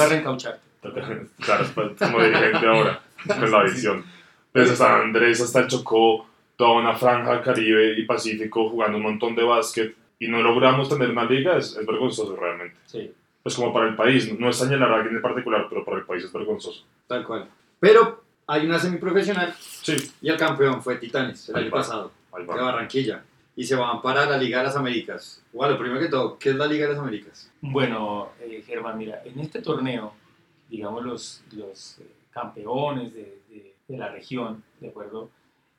Claro, 1.39 1.65
como 1.97 2.21
dirigente 2.21 2.67
ahora, 2.67 3.01
con 3.27 3.51
la 3.51 3.63
visión. 3.63 4.03
Desde 4.53 4.75
San 4.75 5.01
Andrés 5.01 5.41
hasta 5.41 5.61
el 5.61 5.67
Chocó, 5.67 6.27
toda 6.57 6.73
una 6.73 6.93
franja 6.93 7.41
Caribe 7.41 7.97
y 7.97 8.03
Pacífico 8.03 8.69
jugando 8.69 8.97
un 8.97 9.03
montón 9.03 9.35
de 9.35 9.43
básquet 9.43 9.95
y 10.19 10.27
no 10.27 10.41
logramos 10.41 10.89
tener 10.89 11.09
una 11.09 11.25
liga, 11.25 11.57
es, 11.57 11.75
vergonzoso 11.85 12.35
realmente. 12.35 12.77
Sí. 12.85 13.11
Pues 13.41 13.55
como 13.55 13.73
para 13.73 13.89
el 13.89 13.95
país, 13.95 14.37
no, 14.39 14.49
es 14.49 14.57
señalar 14.57 14.91
a 14.91 14.95
alguien 14.97 15.15
en 15.15 15.21
particular, 15.21 15.65
pero 15.69 15.83
para 15.83 15.97
el 15.97 16.05
país 16.05 16.23
es 16.23 16.31
vergonzoso. 16.31 16.85
Tal 17.07 17.25
cual. 17.25 17.49
Pero 17.79 18.23
hay 18.47 18.65
una 18.65 18.79
semiprofesional 18.79 19.53
sí. 19.59 19.97
y 20.21 20.29
el 20.29 20.37
campeón 20.37 20.81
fue 20.81 20.97
Titanes 20.97 21.49
el 21.49 21.55
año 21.55 21.69
pasado, 21.69 22.11
de 22.37 22.45
Barranquilla 22.45 23.23
y 23.55 23.63
se 23.63 23.75
van 23.75 24.01
para 24.01 24.25
la 24.25 24.37
Liga 24.37 24.59
de 24.59 24.65
las 24.65 24.75
Américas. 24.75 25.43
Bueno, 25.51 25.77
primero 25.77 25.99
que 25.99 26.07
todo, 26.07 26.37
¿qué 26.37 26.49
es 26.49 26.55
la 26.55 26.65
Liga 26.65 26.87
de 26.87 26.93
las 26.93 27.01
Américas? 27.01 27.51
Bueno, 27.61 28.29
eh, 28.39 28.63
Germán, 28.65 28.97
mira, 28.97 29.21
en 29.25 29.39
este 29.39 29.61
torneo, 29.61 30.13
digamos, 30.69 31.03
los, 31.03 31.43
los 31.51 31.99
eh, 31.99 32.07
campeones 32.31 33.13
de, 33.13 33.41
de, 33.87 33.97
la 33.97 34.09
región, 34.09 34.63
¿de 34.79 34.89
acuerdo? 34.89 35.29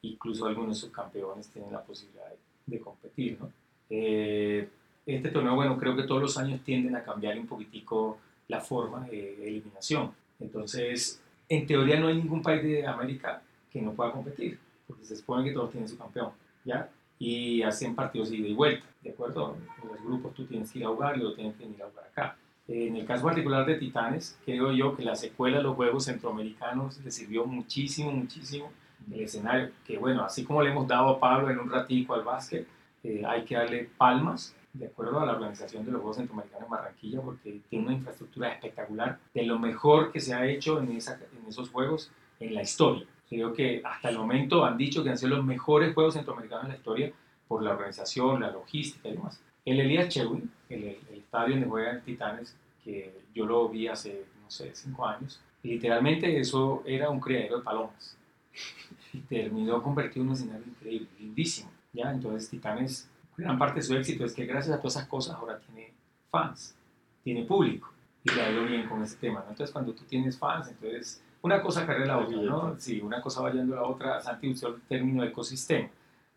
Incluso 0.03 0.47
algunos 0.47 0.79
subcampeones 0.79 1.49
tienen 1.49 1.73
la 1.73 1.83
posibilidad 1.83 2.27
de, 2.67 2.81
competir, 2.81 3.39
¿no? 3.41 3.51
Eh, 3.91 4.69
este 5.07 5.29
torneo, 5.31 5.55
bueno, 5.55 5.79
creo 5.79 5.97
que 5.97 6.05
todos 6.05 6.23
los 6.23 6.39
años 6.39 6.61
tienden 6.65 6.97
a 6.97 7.03
cambiar 7.03 7.39
un 7.39 7.47
poquitico 7.47 8.19
la 8.49 8.61
forma 8.61 9.07
de 9.07 9.47
eliminación. 9.47 10.13
Entonces, 10.41 11.23
en 11.49 11.67
teoría 11.67 12.01
no 12.01 12.09
hay 12.09 12.17
ningún 12.17 12.43
país 12.43 12.63
de 12.63 12.87
América 12.87 13.43
que 13.71 13.83
no 13.83 13.93
pueda 13.93 14.13
competir, 14.13 14.59
porque 14.87 15.05
se 15.05 15.17
supone 15.17 15.45
que 15.45 15.53
todos 15.53 15.71
tienen 15.71 15.89
su 15.89 15.99
campeón, 15.99 16.31
¿ya? 16.65 16.89
y 17.19 17.63
hacen 17.63 17.95
partidos 17.95 18.33
ida 18.33 18.49
y 18.49 18.55
vuelta, 18.55 18.87
¿de 19.03 19.11
acuerdo? 19.11 19.57
En 19.83 19.89
los 19.89 20.03
grupos 20.03 20.35
tú 20.35 20.45
tienes 20.47 20.71
que 20.71 20.81
ir 20.81 20.85
a 20.85 20.89
jugar 20.89 21.17
luego 21.17 21.35
tienes 21.35 21.55
que 21.57 21.65
venir 21.65 21.83
a 21.83 21.87
jugar 21.87 22.07
acá. 22.07 22.37
En 22.67 22.97
el 22.97 23.07
caso 23.07 23.25
particular 23.25 23.67
de 23.67 23.77
Titanes, 23.77 24.39
creo 24.45 24.73
yo 24.73 24.97
que 24.97 25.05
la 25.05 25.15
secuela 25.15 25.59
de 25.59 25.63
los 25.63 25.77
Juegos 25.77 26.05
Centroamericanos 26.05 26.99
le 27.05 27.11
sirvió 27.11 27.45
muchísimo, 27.45 28.11
muchísimo 28.11 28.71
el 29.13 29.21
escenario, 29.21 29.71
que 29.87 29.99
bueno, 29.99 30.25
así 30.25 30.45
como 30.45 30.63
le 30.63 30.71
hemos 30.71 30.89
dado 30.89 31.11
a 31.11 31.21
Pablo 31.21 31.51
en 31.51 31.59
un 31.59 31.71
ratico 31.71 32.15
al 32.15 32.23
básquet, 32.23 32.67
eh, 33.05 33.23
hay 33.27 33.45
que 33.45 33.55
darle 33.55 33.91
palmas, 33.99 34.57
de 34.73 34.87
acuerdo 34.87 35.21
a 35.21 35.27
la 35.27 35.35
organización 35.35 35.85
de 35.85 35.93
los 35.93 36.01
Juegos 36.01 36.17
Centroamericanos 36.17 36.65
en 36.65 36.71
Barranquilla, 36.71 37.21
porque 37.21 37.61
tiene 37.69 37.85
una 37.85 37.95
infraestructura 37.95 38.49
espectacular, 38.49 39.19
de 39.33 39.43
lo 39.45 39.59
mejor 39.59 40.11
que 40.11 40.21
se 40.21 40.35
ha 40.35 40.47
hecho 40.47 40.81
en, 40.81 40.91
esa, 40.93 41.15
en 41.15 41.47
esos 41.47 41.71
Juegos 41.71 42.11
en 42.41 42.55
la 42.55 42.63
historia. 42.63 43.07
Creo 43.29 43.53
que 43.53 43.83
hasta 43.85 44.09
el 44.09 44.19
momento 44.19 44.65
han 44.65 44.77
dicho 44.77 45.05
que 45.05 45.11
han 45.11 45.19
sido 45.19 45.37
los 45.37 45.45
mejores 45.45 45.95
Juegos 45.95 46.15
Centroamericanos 46.15 46.65
en 46.65 46.71
la 46.71 46.77
historia 46.77 47.13
por 47.47 47.63
la 47.63 47.73
organización, 47.73 48.41
la 48.41 48.51
logística 48.51 49.09
y 49.09 49.13
demás. 49.13 49.41
El 49.65 49.81
Elías 49.81 50.09
Chewin, 50.09 50.51
el, 50.69 50.99
el 51.11 51.19
estadio 51.19 51.55
donde 51.55 51.69
juegan 51.69 52.03
Titanes, 52.03 52.57
que 52.83 53.15
yo 53.35 53.45
lo 53.47 53.69
vi 53.69 53.87
hace, 53.87 54.25
no 54.43 54.51
sé, 54.51 54.71
cinco 54.75 55.07
años, 55.07 55.41
literalmente 55.63 56.39
eso 56.39 56.83
era 56.87 57.11
un 57.11 57.21
criadero 57.21 57.59
de 57.59 57.63
palomas. 57.63 58.17
Y 59.13 59.19
terminó 59.19 59.81
convertido 59.81 60.25
en 60.25 60.31
un 60.31 60.35
escenario 60.35 60.67
increíble, 60.67 61.07
lindísimo. 61.21 61.71
¿Ya? 61.95 62.11
Entonces 62.11 62.51
Titanes, 62.51 63.09
gran 63.37 63.59
parte 63.59 63.77
de 63.77 63.83
su 63.83 63.95
éxito 63.97 64.25
es 64.25 64.35
que 64.35 64.45
gracias 64.45 64.77
a 64.77 64.79
todas 64.79 64.97
esas 64.97 65.09
cosas 65.09 65.37
ahora 65.37 65.59
tiene 65.59 65.95
fans, 66.31 66.75
tiene 67.23 67.45
público 67.45 67.91
y 68.23 68.33
le 68.33 68.43
ha 68.43 68.51
ido 68.51 68.65
bien 68.65 68.87
con 68.89 69.03
ese 69.03 69.17
tema. 69.17 69.45
Entonces 69.49 69.73
cuando 69.73 69.93
tú 69.93 70.05
tienes 70.05 70.37
fans, 70.37 70.69
entonces 70.69 71.23
una 71.45 71.61
cosa 71.61 71.87
carga 71.87 72.07
la 72.07 72.19
otra, 72.19 72.39
¿no? 72.39 72.75
Sí, 72.79 73.03
una 73.03 73.21
cosa 73.21 73.43
va 73.43 73.53
yendo 73.53 73.75
a 73.75 73.83
la 73.83 73.87
otra. 73.87 74.21
Santi 74.23 74.49
usó 74.49 74.69
el 74.69 74.81
término 74.89 75.23
ecosistema. 75.23 75.91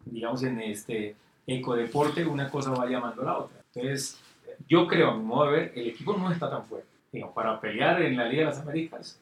Digamos, 0.04 0.44
en 0.44 0.60
este 0.60 1.16
ecodeporte, 1.48 2.26
una 2.26 2.50
cosa 2.50 2.72
va 2.72 2.90
llamando 2.90 3.22
a 3.22 3.26
la 3.26 3.38
otra. 3.38 3.62
Entonces, 3.74 4.20
yo 4.68 4.86
creo, 4.86 5.12
a 5.12 5.18
mi 5.18 5.24
modo 5.24 5.46
de 5.46 5.52
ver, 5.58 5.72
el 5.76 5.88
equipo 5.88 6.14
no 6.18 6.30
está 6.30 6.50
tan 6.50 6.66
fuerte. 6.66 6.90
Digamos, 7.10 7.34
para 7.34 7.58
pelear 7.60 8.02
en 8.02 8.18
la 8.18 8.28
Liga 8.28 8.42
de 8.42 8.46
las 8.48 8.60
Américas, 8.60 9.18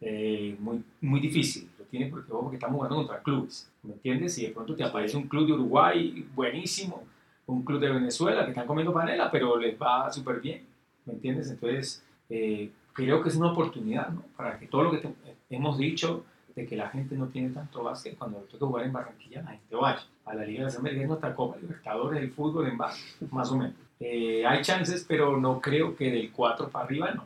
eh, 0.00 0.56
muy, 0.58 0.82
muy 1.00 1.20
difícil. 1.20 1.70
Lo 1.88 1.90
tiene 1.90 2.06
porque, 2.10 2.32
ojo, 2.32 2.50
que 2.50 2.56
estamos 2.56 2.76
jugando 2.76 2.96
contra 2.96 3.22
clubes. 3.22 3.70
¿Me 3.82 3.92
entiendes? 3.94 4.34
Si 4.34 4.46
de 4.46 4.52
pronto 4.52 4.74
te 4.76 4.84
aparece 4.84 5.16
un 5.16 5.26
club 5.28 5.46
de 5.46 5.52
Uruguay 5.54 6.26
buenísimo, 6.34 7.02
un 7.46 7.64
club 7.64 7.80
de 7.80 7.88
Venezuela 7.90 8.44
que 8.44 8.50
están 8.50 8.66
comiendo 8.66 8.92
panela, 8.92 9.30
pero 9.30 9.56
les 9.58 9.80
va 9.80 10.12
súper 10.12 10.40
bien. 10.40 10.62
¿Me 11.06 11.14
entiendes? 11.14 11.50
Entonces, 11.50 12.04
eh, 12.28 12.70
creo 12.92 13.22
que 13.22 13.30
es 13.30 13.36
una 13.36 13.52
oportunidad, 13.52 14.10
¿no? 14.10 14.22
Para 14.36 14.58
que 14.58 14.66
todo 14.66 14.82
lo 14.84 14.90
que 14.90 14.98
te- 14.98 15.14
hemos 15.50 15.78
dicho 15.78 16.24
de 16.54 16.66
que 16.66 16.76
la 16.76 16.88
gente 16.90 17.14
no 17.16 17.28
tiene 17.28 17.50
tanto 17.50 17.82
básquet, 17.84 18.18
cuando 18.18 18.38
toca 18.40 18.66
jugar 18.66 18.84
en 18.84 18.92
Barranquilla, 18.92 19.42
la 19.42 19.50
gente 19.52 19.74
vaya 19.76 20.02
a 20.26 20.34
la 20.34 20.44
Liga 20.44 20.58
de 20.60 20.64
las 20.66 20.76
Américas, 20.76 21.02
es 21.04 21.08
nuestra 21.08 21.34
Copa 21.34 21.56
Libertadores, 21.58 22.20
el 22.20 22.30
fútbol 22.32 22.66
en 22.66 22.76
básquet, 22.76 23.30
más 23.30 23.50
o 23.50 23.56
menos. 23.56 23.74
Eh, 24.00 24.44
hay 24.46 24.60
chances, 24.62 25.04
pero 25.08 25.36
no 25.38 25.60
creo 25.60 25.96
que 25.96 26.10
del 26.10 26.30
4 26.32 26.68
para 26.68 26.84
arriba, 26.84 27.12
no. 27.12 27.24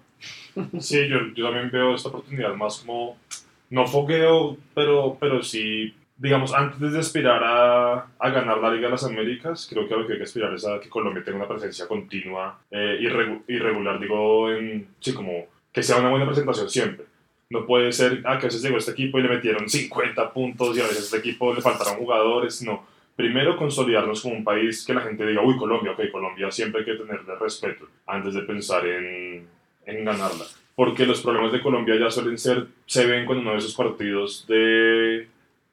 Sí, 0.81 1.09
yo, 1.09 1.17
yo 1.35 1.47
también 1.47 1.71
veo 1.71 1.95
esta 1.97 2.11
oportunidad 2.11 2.55
más 2.55 2.79
como, 2.81 3.17
no 3.73 3.87
fogueo, 3.87 4.57
pero, 4.75 5.17
pero 5.19 5.43
sí, 5.43 5.95
digamos, 6.17 6.53
antes 6.55 6.93
de 6.93 6.99
aspirar 6.99 7.43
a, 7.43 8.07
a 8.19 8.31
ganar 8.31 8.59
la 8.59 8.71
Liga 8.71 8.87
de 8.87 8.93
las 8.93 9.05
Américas, 9.05 9.67
creo 9.69 9.89
que 9.89 9.97
lo 9.97 10.07
que 10.07 10.13
hay 10.13 10.19
que 10.19 10.25
aspirar 10.25 10.53
es 10.55 10.67
a 10.67 10.79
que 10.79 10.89
Colombia 10.89 11.25
tenga 11.25 11.39
una 11.39 11.49
presencia 11.49 11.89
continua, 11.89 12.59
eh, 12.71 12.99
irregu- 13.01 13.43
irregular, 13.49 13.99
digo, 13.99 14.51
en, 14.53 14.87
sí, 15.01 15.13
como 15.15 15.47
que 15.73 15.83
sea 15.83 15.97
una 15.99 16.11
buena 16.11 16.27
presentación 16.27 16.69
siempre. 16.69 17.07
No 17.51 17.67
puede 17.67 17.93
ser, 17.93 18.23
ah, 18.25 18.39
que 18.39 18.47
a 18.47 18.49
veces 18.49 18.63
llegó 18.63 18.77
este 18.79 18.93
equipo 18.93 19.19
y 19.19 19.23
le 19.23 19.29
metieron 19.29 19.69
50 19.69 20.33
puntos 20.33 20.77
y 20.77 20.81
a 20.81 20.85
veces 20.85 20.99
a 20.99 21.17
este 21.17 21.29
equipo 21.29 21.53
le 21.55 21.61
faltaron 21.61 21.97
jugadores, 21.97 22.63
no. 22.63 22.87
Primero, 23.17 23.57
consolidarnos 23.57 24.23
como 24.23 24.35
un 24.37 24.45
país 24.45 24.85
que 24.87 24.95
la 24.95 25.03
gente 25.03 25.27
diga, 25.27 25.43
uy, 25.43 25.57
Colombia, 25.59 25.93
ok, 25.93 26.01
Colombia 26.11 26.51
siempre 26.51 26.81
hay 26.81 26.87
que 26.87 26.95
tenerle 26.95 27.35
respeto 27.37 27.87
antes 28.07 28.33
de 28.35 28.43
pensar 28.43 28.87
en, 28.87 29.47
en 29.85 30.05
ganarla. 30.05 30.45
Porque 30.75 31.07
los 31.07 31.21
problemas 31.21 31.53
de 31.53 31.61
Colombia 31.61 31.97
ya 31.99 32.11
suelen 32.11 32.39
ser, 32.39 32.67
se 32.87 33.07
ven 33.07 33.27
cuando 33.27 33.43
uno 33.43 33.53
ve 33.53 33.59
esos 33.59 33.75
partidos 33.75 34.47
de, 34.49 35.29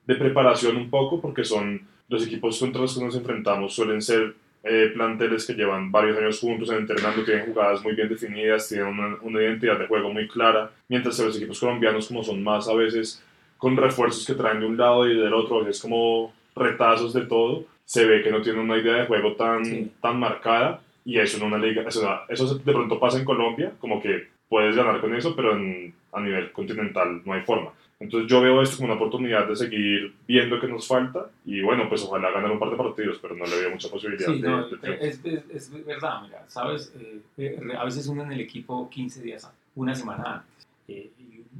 de 0.05 0.15
preparación 0.15 0.75
un 0.77 0.89
poco, 0.89 1.21
porque 1.21 1.43
son 1.45 1.81
los 2.09 2.25
equipos 2.25 2.59
contra 2.59 2.81
los 2.81 2.97
que 2.97 3.05
nos 3.05 3.15
enfrentamos 3.15 3.73
suelen 3.73 4.01
ser 4.01 4.33
eh, 4.63 4.91
planteles 4.93 5.45
que 5.45 5.53
llevan 5.53 5.89
varios 5.91 6.17
años 6.17 6.39
juntos 6.39 6.69
entrenando, 6.71 7.23
tienen 7.23 7.45
jugadas 7.45 7.81
muy 7.83 7.93
bien 7.93 8.09
definidas, 8.09 8.67
tienen 8.67 8.87
una, 8.87 9.15
una 9.21 9.41
identidad 9.41 9.79
de 9.79 9.87
juego 9.87 10.11
muy 10.11 10.27
clara, 10.27 10.69
mientras 10.89 11.15
que 11.17 11.25
los 11.25 11.37
equipos 11.37 11.59
colombianos 11.59 12.07
como 12.07 12.23
son 12.23 12.43
más 12.43 12.67
a 12.67 12.73
veces 12.73 13.23
con 13.57 13.77
refuerzos 13.77 14.25
que 14.25 14.33
traen 14.33 14.59
de 14.59 14.65
un 14.65 14.75
lado 14.77 15.07
y 15.07 15.15
del 15.17 15.33
otro, 15.33 15.65
es 15.67 15.79
como 15.81 16.33
retazos 16.55 17.13
de 17.13 17.21
todo, 17.21 17.65
se 17.85 18.05
ve 18.05 18.21
que 18.21 18.31
no 18.31 18.41
tienen 18.41 18.61
una 18.61 18.77
idea 18.77 18.95
de 18.95 19.05
juego 19.05 19.33
tan, 19.33 19.63
Sí. 19.63 19.91
tan 20.01 20.19
marcada 20.19 20.81
y 21.05 21.19
eso 21.19 21.37
en 21.37 21.43
una 21.43 21.57
liga, 21.57 21.83
o 21.87 21.91
sea, 21.91 22.23
eso 22.27 22.55
de 22.55 22.73
pronto 22.73 22.99
pasa 22.99 23.17
en 23.17 23.25
Colombia, 23.25 23.71
como 23.79 24.01
que 24.01 24.27
puedes 24.49 24.75
ganar 24.75 24.99
con 24.99 25.15
eso, 25.15 25.35
pero 25.35 25.53
en- 25.55 25.93
a 26.11 26.19
nivel 26.19 26.51
continental 26.51 27.21
no 27.23 27.33
hay 27.33 27.41
forma. 27.41 27.71
Entonces 27.99 28.29
yo 28.29 28.41
veo 28.41 28.61
esto 28.61 28.77
como 28.77 28.87
una 28.87 28.95
oportunidad 28.95 29.45
de 29.47 29.55
seguir 29.57 30.13
viendo 30.27 30.59
qué 30.59 30.67
nos 30.67 30.87
falta 30.87 31.29
y 31.45 31.61
bueno, 31.61 31.87
pues 31.89 32.01
ojalá 32.03 32.31
ganar 32.31 32.49
un 32.49 32.57
par 32.57 32.69
de 32.71 32.77
partidos, 32.77 33.19
pero 33.21 33.35
no 33.35 33.45
le 33.45 33.59
veo 33.59 33.71
mucha 33.71 33.89
posibilidad 33.89 34.31
Sí, 34.31 34.41
de, 34.41 34.47
no, 34.49 34.67
de 34.69 34.97
es, 35.07 35.19
es- 35.25 35.49
es 35.53 35.85
verdad, 35.85 36.21
mira, 36.23 36.43
sabes, 36.47 36.93
Eh, 36.97 37.21
eh, 37.37 37.59
a 37.77 37.83
veces 37.83 38.07
uno 38.07 38.23
en 38.23 38.31
el 38.31 38.39
equipo 38.41 38.89
15 38.89 39.21
días, 39.21 39.43
antes, 39.43 39.59
una 39.75 39.93
semana 39.95 40.35
antes, 40.35 40.67
eh, 40.87 41.09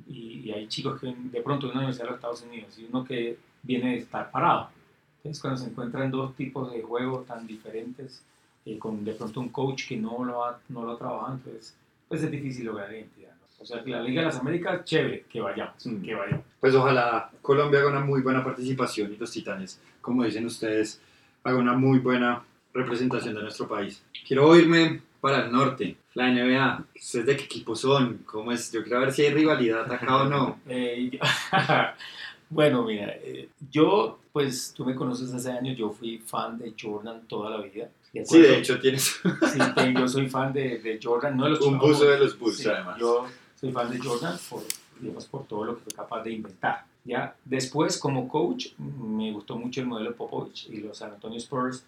y, 0.08 0.44
y- 0.48 0.52
hay 0.52 0.68
chicos 0.68 1.00
que 1.00 1.14
de 1.16 1.42
pronto 1.42 1.68
una 1.68 1.76
universidad 1.80 2.06
de 2.06 2.10
los 2.12 2.18
Estados 2.18 2.42
Unidos 2.44 2.80
y 2.80 2.86
uno 2.90 3.04
que 3.04 3.38
viene 3.62 3.92
de 3.92 3.98
estar 3.98 4.32
parado. 4.32 4.70
Entonces, 5.18 5.42
cuando 5.42 5.58
se 5.60 5.70
encuentran 5.70 6.10
dos 6.10 6.34
tipos 6.36 6.72
de 6.72 6.82
juego 6.82 7.20
tan 7.28 7.46
diferentes, 7.46 8.24
eh, 8.66 8.80
con 8.80 9.04
de 9.04 9.12
pronto 9.14 9.42
un 9.42 9.50
coach 9.50 9.88
que 9.90 9.98
no 9.98 10.24
lo 10.24 10.46
ha, 10.46 10.58
no 10.70 10.84
lo 10.86 10.92
ha 10.94 10.98
trabajado, 10.98 11.34
entonces, 11.36 11.76
pues 12.10 12.22
es 12.24 12.30
difícil 12.32 12.66
lograr 12.66 12.92
identidad. 12.92 13.30
¿no? 13.32 13.48
O 13.62 13.66
sea, 13.66 13.82
que 13.84 13.92
la 13.92 14.02
Liga 14.02 14.22
de 14.22 14.26
las 14.28 14.38
Américas, 14.40 14.84
chévere, 14.84 15.26
que 15.30 15.40
vayamos, 15.40 15.86
Mm. 15.86 16.02
que 16.02 16.16
vayamos. 16.16 16.46
Pues 16.60 16.76
ojalá 16.76 17.30
Colombia 17.42 17.80
haga 17.80 17.90
una 17.90 18.00
muy 18.02 18.22
buena 18.22 18.44
participación 18.44 19.14
y 19.14 19.18
los 19.18 19.32
Titanes, 19.32 19.80
como 20.02 20.24
dicen 20.26 20.46
ustedes, 20.46 21.02
haga 21.44 21.58
una 21.58 21.74
muy 21.74 22.00
buena 22.00 22.44
representación 22.74 23.36
de 23.36 23.42
nuestro 23.44 23.68
país. 23.68 24.04
Quiero 24.28 24.54
irme 24.58 25.02
para 25.22 25.46
el 25.46 25.52
norte, 25.52 25.98
la 26.16 26.28
NBA. 26.32 26.86
¿Ustedes 26.96 27.26
de 27.26 27.38
qué 27.38 27.44
equipo 27.46 27.76
son? 27.76 28.20
¿Cómo 28.26 28.52
es? 28.52 28.72
Yo 28.72 28.84
quiero 28.84 29.00
ver 29.02 29.12
si 29.12 29.24
hay 29.24 29.34
rivalidad 29.34 29.92
acá 29.92 30.24
o 30.24 30.26
no. 30.26 30.60
Eh, 30.68 31.10
yo- 31.12 31.20
bueno, 32.50 32.84
mira, 32.84 33.08
eh, 33.24 33.50
yo, 33.70 34.20
pues 34.32 34.74
tú 34.76 34.86
me 34.86 34.96
conoces 34.96 35.34
hace 35.34 35.52
años, 35.52 35.78
yo 35.78 35.92
fui 35.92 36.18
fan 36.20 36.58
de 36.58 36.74
Jordan 36.80 37.28
toda 37.28 37.50
la 37.58 37.62
vida. 37.64 37.90
¿De 38.14 38.26
Sí, 38.26 38.42
de 38.42 38.58
hecho 38.58 38.80
tienes 38.80 39.20
Sí, 39.24 39.60
que 39.76 39.94
yo 39.94 40.08
soy 40.08 40.30
fan 40.30 40.54
de, 40.54 40.80
de 40.80 41.00
Jordan, 41.02 41.38
no 41.38 41.46
de 41.46 41.52
los 41.52 41.62
un 41.62 41.80
buzo 41.80 42.06
de 42.06 42.20
los 42.20 42.38
Bulls 42.38 42.58
Sí, 42.58 42.68
además. 42.70 42.98
Yo 43.00 43.26
soy 43.60 43.72
fan 43.72 43.92
de 43.92 44.00
Jordan 44.00 44.38
por, 44.50 44.64
digamos, 45.00 45.26
por 45.26 45.46
todo 45.46 45.66
lo 45.66 45.76
que 45.78 45.84
fue 45.84 45.94
capaz 45.94 46.24
de 46.24 46.32
inventar. 46.32 46.86
¿ya? 47.04 47.36
Después, 47.46 47.98
como 47.98 48.28
coach, 48.28 48.68
me 48.78 49.32
gustó 49.32 49.58
mucho 49.58 49.82
el 49.82 49.88
modelo 49.88 50.12
de 50.12 50.16
Popovich 50.16 50.70
y 50.70 50.78
los 50.78 50.98
San 50.98 51.12
Antonio 51.12 51.38
Spurs 51.38 51.84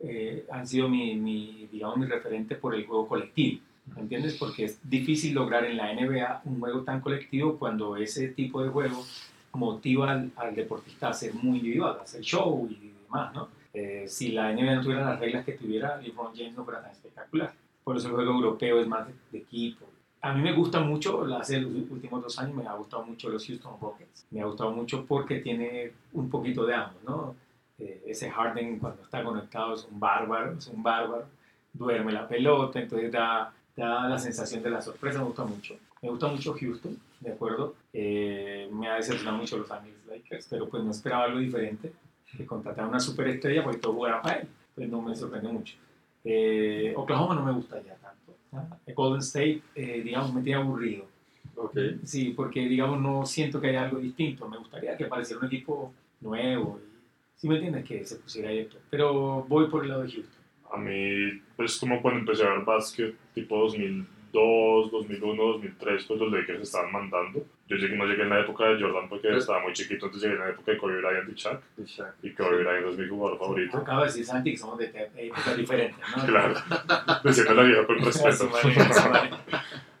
eh, 0.00 0.46
han 0.50 0.66
sido 0.66 0.88
mi, 0.88 1.16
mi, 1.16 1.68
digamos, 1.70 1.98
mi 1.98 2.06
referente 2.06 2.54
por 2.54 2.74
el 2.74 2.86
juego 2.86 3.06
colectivo. 3.06 3.60
¿Me 3.94 4.02
entiendes? 4.02 4.36
Porque 4.38 4.66
es 4.66 4.78
difícil 4.88 5.34
lograr 5.34 5.64
en 5.64 5.76
la 5.76 5.92
NBA 5.92 6.42
un 6.44 6.60
juego 6.60 6.82
tan 6.82 7.00
colectivo 7.00 7.58
cuando 7.58 7.96
ese 7.96 8.28
tipo 8.28 8.62
de 8.62 8.68
juego 8.68 9.04
motiva 9.52 10.12
al, 10.12 10.30
al 10.36 10.54
deportista 10.54 11.08
a 11.08 11.12
ser 11.12 11.34
muy 11.34 11.58
individual, 11.58 11.96
a 11.98 12.02
hacer 12.02 12.20
show 12.20 12.68
y 12.70 12.92
demás, 13.02 13.34
¿no? 13.34 13.48
Eh, 13.72 14.04
si 14.08 14.32
la 14.32 14.52
NBA 14.52 14.76
no 14.76 14.82
tuviera 14.82 15.04
las 15.04 15.20
reglas 15.20 15.44
que 15.44 15.52
tuviera, 15.52 15.96
LeBron 15.96 16.34
James 16.34 16.56
no 16.56 16.64
fuera 16.64 16.82
tan 16.82 16.90
espectacular. 16.90 17.52
Por 17.84 17.96
eso 17.96 18.08
el 18.08 18.14
juego 18.14 18.32
europeo 18.32 18.80
es 18.80 18.86
más 18.86 19.06
de, 19.06 19.14
de 19.32 19.38
equipo. 19.38 19.86
A 20.22 20.34
mí 20.34 20.42
me 20.42 20.52
gusta 20.52 20.80
mucho, 20.80 21.24
hace 21.34 21.60
los 21.60 21.72
últimos 21.90 22.22
dos 22.22 22.38
años 22.38 22.54
me 22.54 22.66
ha 22.66 22.74
gustado 22.74 23.04
mucho 23.04 23.30
los 23.30 23.46
Houston 23.46 23.80
Rockets. 23.80 24.26
Me 24.30 24.42
ha 24.42 24.44
gustado 24.44 24.70
mucho 24.70 25.06
porque 25.06 25.40
tiene 25.40 25.92
un 26.12 26.28
poquito 26.28 26.66
de 26.66 26.74
ambos, 26.74 27.02
¿no? 27.04 27.34
Eh, 27.78 28.02
ese 28.06 28.30
Harden 28.30 28.78
cuando 28.78 29.02
está 29.02 29.24
conectado 29.24 29.74
es 29.74 29.88
un 29.90 29.98
bárbaro, 29.98 30.52
es 30.58 30.66
un 30.66 30.82
bárbaro. 30.82 31.24
Duerme 31.72 32.12
la 32.12 32.28
pelota, 32.28 32.80
entonces 32.80 33.10
da, 33.10 33.52
da 33.76 34.08
la 34.08 34.18
sensación 34.18 34.62
de 34.62 34.70
la 34.70 34.82
sorpresa, 34.82 35.20
me 35.20 35.26
gusta 35.26 35.44
mucho. 35.44 35.76
Me 36.02 36.10
gusta 36.10 36.28
mucho 36.28 36.54
Houston, 36.54 36.98
¿de 37.20 37.32
acuerdo? 37.32 37.74
Eh, 37.92 38.68
me 38.72 38.88
ha 38.88 38.96
decepcionado 38.96 39.38
mucho 39.38 39.56
los 39.56 39.70
Ángeles 39.70 40.04
Lakers, 40.06 40.46
pero 40.50 40.68
pues 40.68 40.82
no 40.82 40.90
esperaba 40.90 41.24
algo 41.24 41.38
diferente, 41.38 41.92
que 42.36 42.46
contratar 42.46 42.86
una 42.86 43.00
superestrella 43.00 43.62
porque 43.62 43.78
todo 43.78 43.94
jugara 43.94 44.22
para 44.22 44.40
él. 44.40 44.48
Pues 44.74 44.88
no 44.88 45.02
me 45.02 45.16
sorprendió 45.16 45.52
mucho. 45.52 45.76
Eh, 46.24 46.92
Oklahoma 46.96 47.34
no 47.34 47.44
me 47.44 47.52
gusta 47.52 47.82
ya 47.82 47.96
tanto. 47.96 48.36
¿no? 48.52 48.68
Golden 48.94 49.20
State, 49.20 49.62
eh, 49.74 50.02
digamos, 50.04 50.32
me 50.32 50.42
tiene 50.42 50.60
aburrido. 50.60 51.06
Ok. 51.56 51.76
Sí, 52.04 52.32
porque 52.36 52.60
digamos 52.60 53.00
no 53.00 53.26
siento 53.26 53.60
que 53.60 53.68
haya 53.68 53.84
algo 53.84 53.98
distinto. 53.98 54.48
Me 54.48 54.58
gustaría 54.58 54.96
que 54.96 55.04
apareciera 55.04 55.40
un 55.40 55.46
equipo 55.46 55.92
nuevo. 56.20 56.80
Y, 56.84 56.90
¿Sí 57.36 57.48
me 57.48 57.56
entiendes? 57.56 57.84
Que 57.84 58.04
se 58.04 58.16
pusiera 58.16 58.50
esto. 58.52 58.78
Pero 58.90 59.44
voy 59.48 59.68
por 59.68 59.82
el 59.82 59.90
lado 59.90 60.02
de 60.02 60.10
Houston. 60.12 60.40
A 60.72 60.76
mí, 60.76 61.40
pues 61.56 61.78
como 61.78 62.00
cuando 62.00 62.20
empecé 62.20 62.44
a 62.44 62.50
ver 62.50 62.64
básquet, 62.64 63.16
tipo 63.34 63.68
2002, 64.32 64.90
2001, 64.90 65.42
2003, 65.42 66.04
pues 66.04 66.20
los 66.20 66.32
Lakers 66.32 66.60
estaban 66.62 66.92
mandando. 66.92 67.44
Yo 67.68 67.76
llegué, 67.76 67.96
no 67.96 68.04
llegué 68.04 68.22
en 68.22 68.30
la 68.30 68.40
época 68.40 68.64
de 68.66 68.80
Jordan 68.80 69.08
porque 69.08 69.36
estaba 69.36 69.60
muy 69.60 69.72
chiquito, 69.72 70.06
entonces 70.06 70.22
llegué 70.28 70.40
en 70.40 70.48
la 70.48 70.54
época 70.54 70.72
de 70.72 70.78
Kobe 70.78 71.00
Bryant 71.00 71.28
y 71.28 71.34
Shaq. 71.34 71.60
Y 72.22 72.30
Kobe 72.30 72.64
Bryant 72.64 72.86
es 72.88 72.98
mi 72.98 73.08
jugador 73.08 73.38
favorito. 73.38 73.76
Acaba 73.78 74.00
de 74.00 74.06
decir 74.06 74.24
Santi 74.24 74.52
que 74.52 74.58
somos 74.58 74.78
de 74.78 75.08
épocas 75.16 75.56
diferentes, 75.56 75.98
¿no? 76.16 76.26
Claro, 76.30 76.54
diciendo 77.24 77.54
la 77.54 77.62
vieja 77.62 77.86
con 77.86 77.98
respeto. 78.04 78.50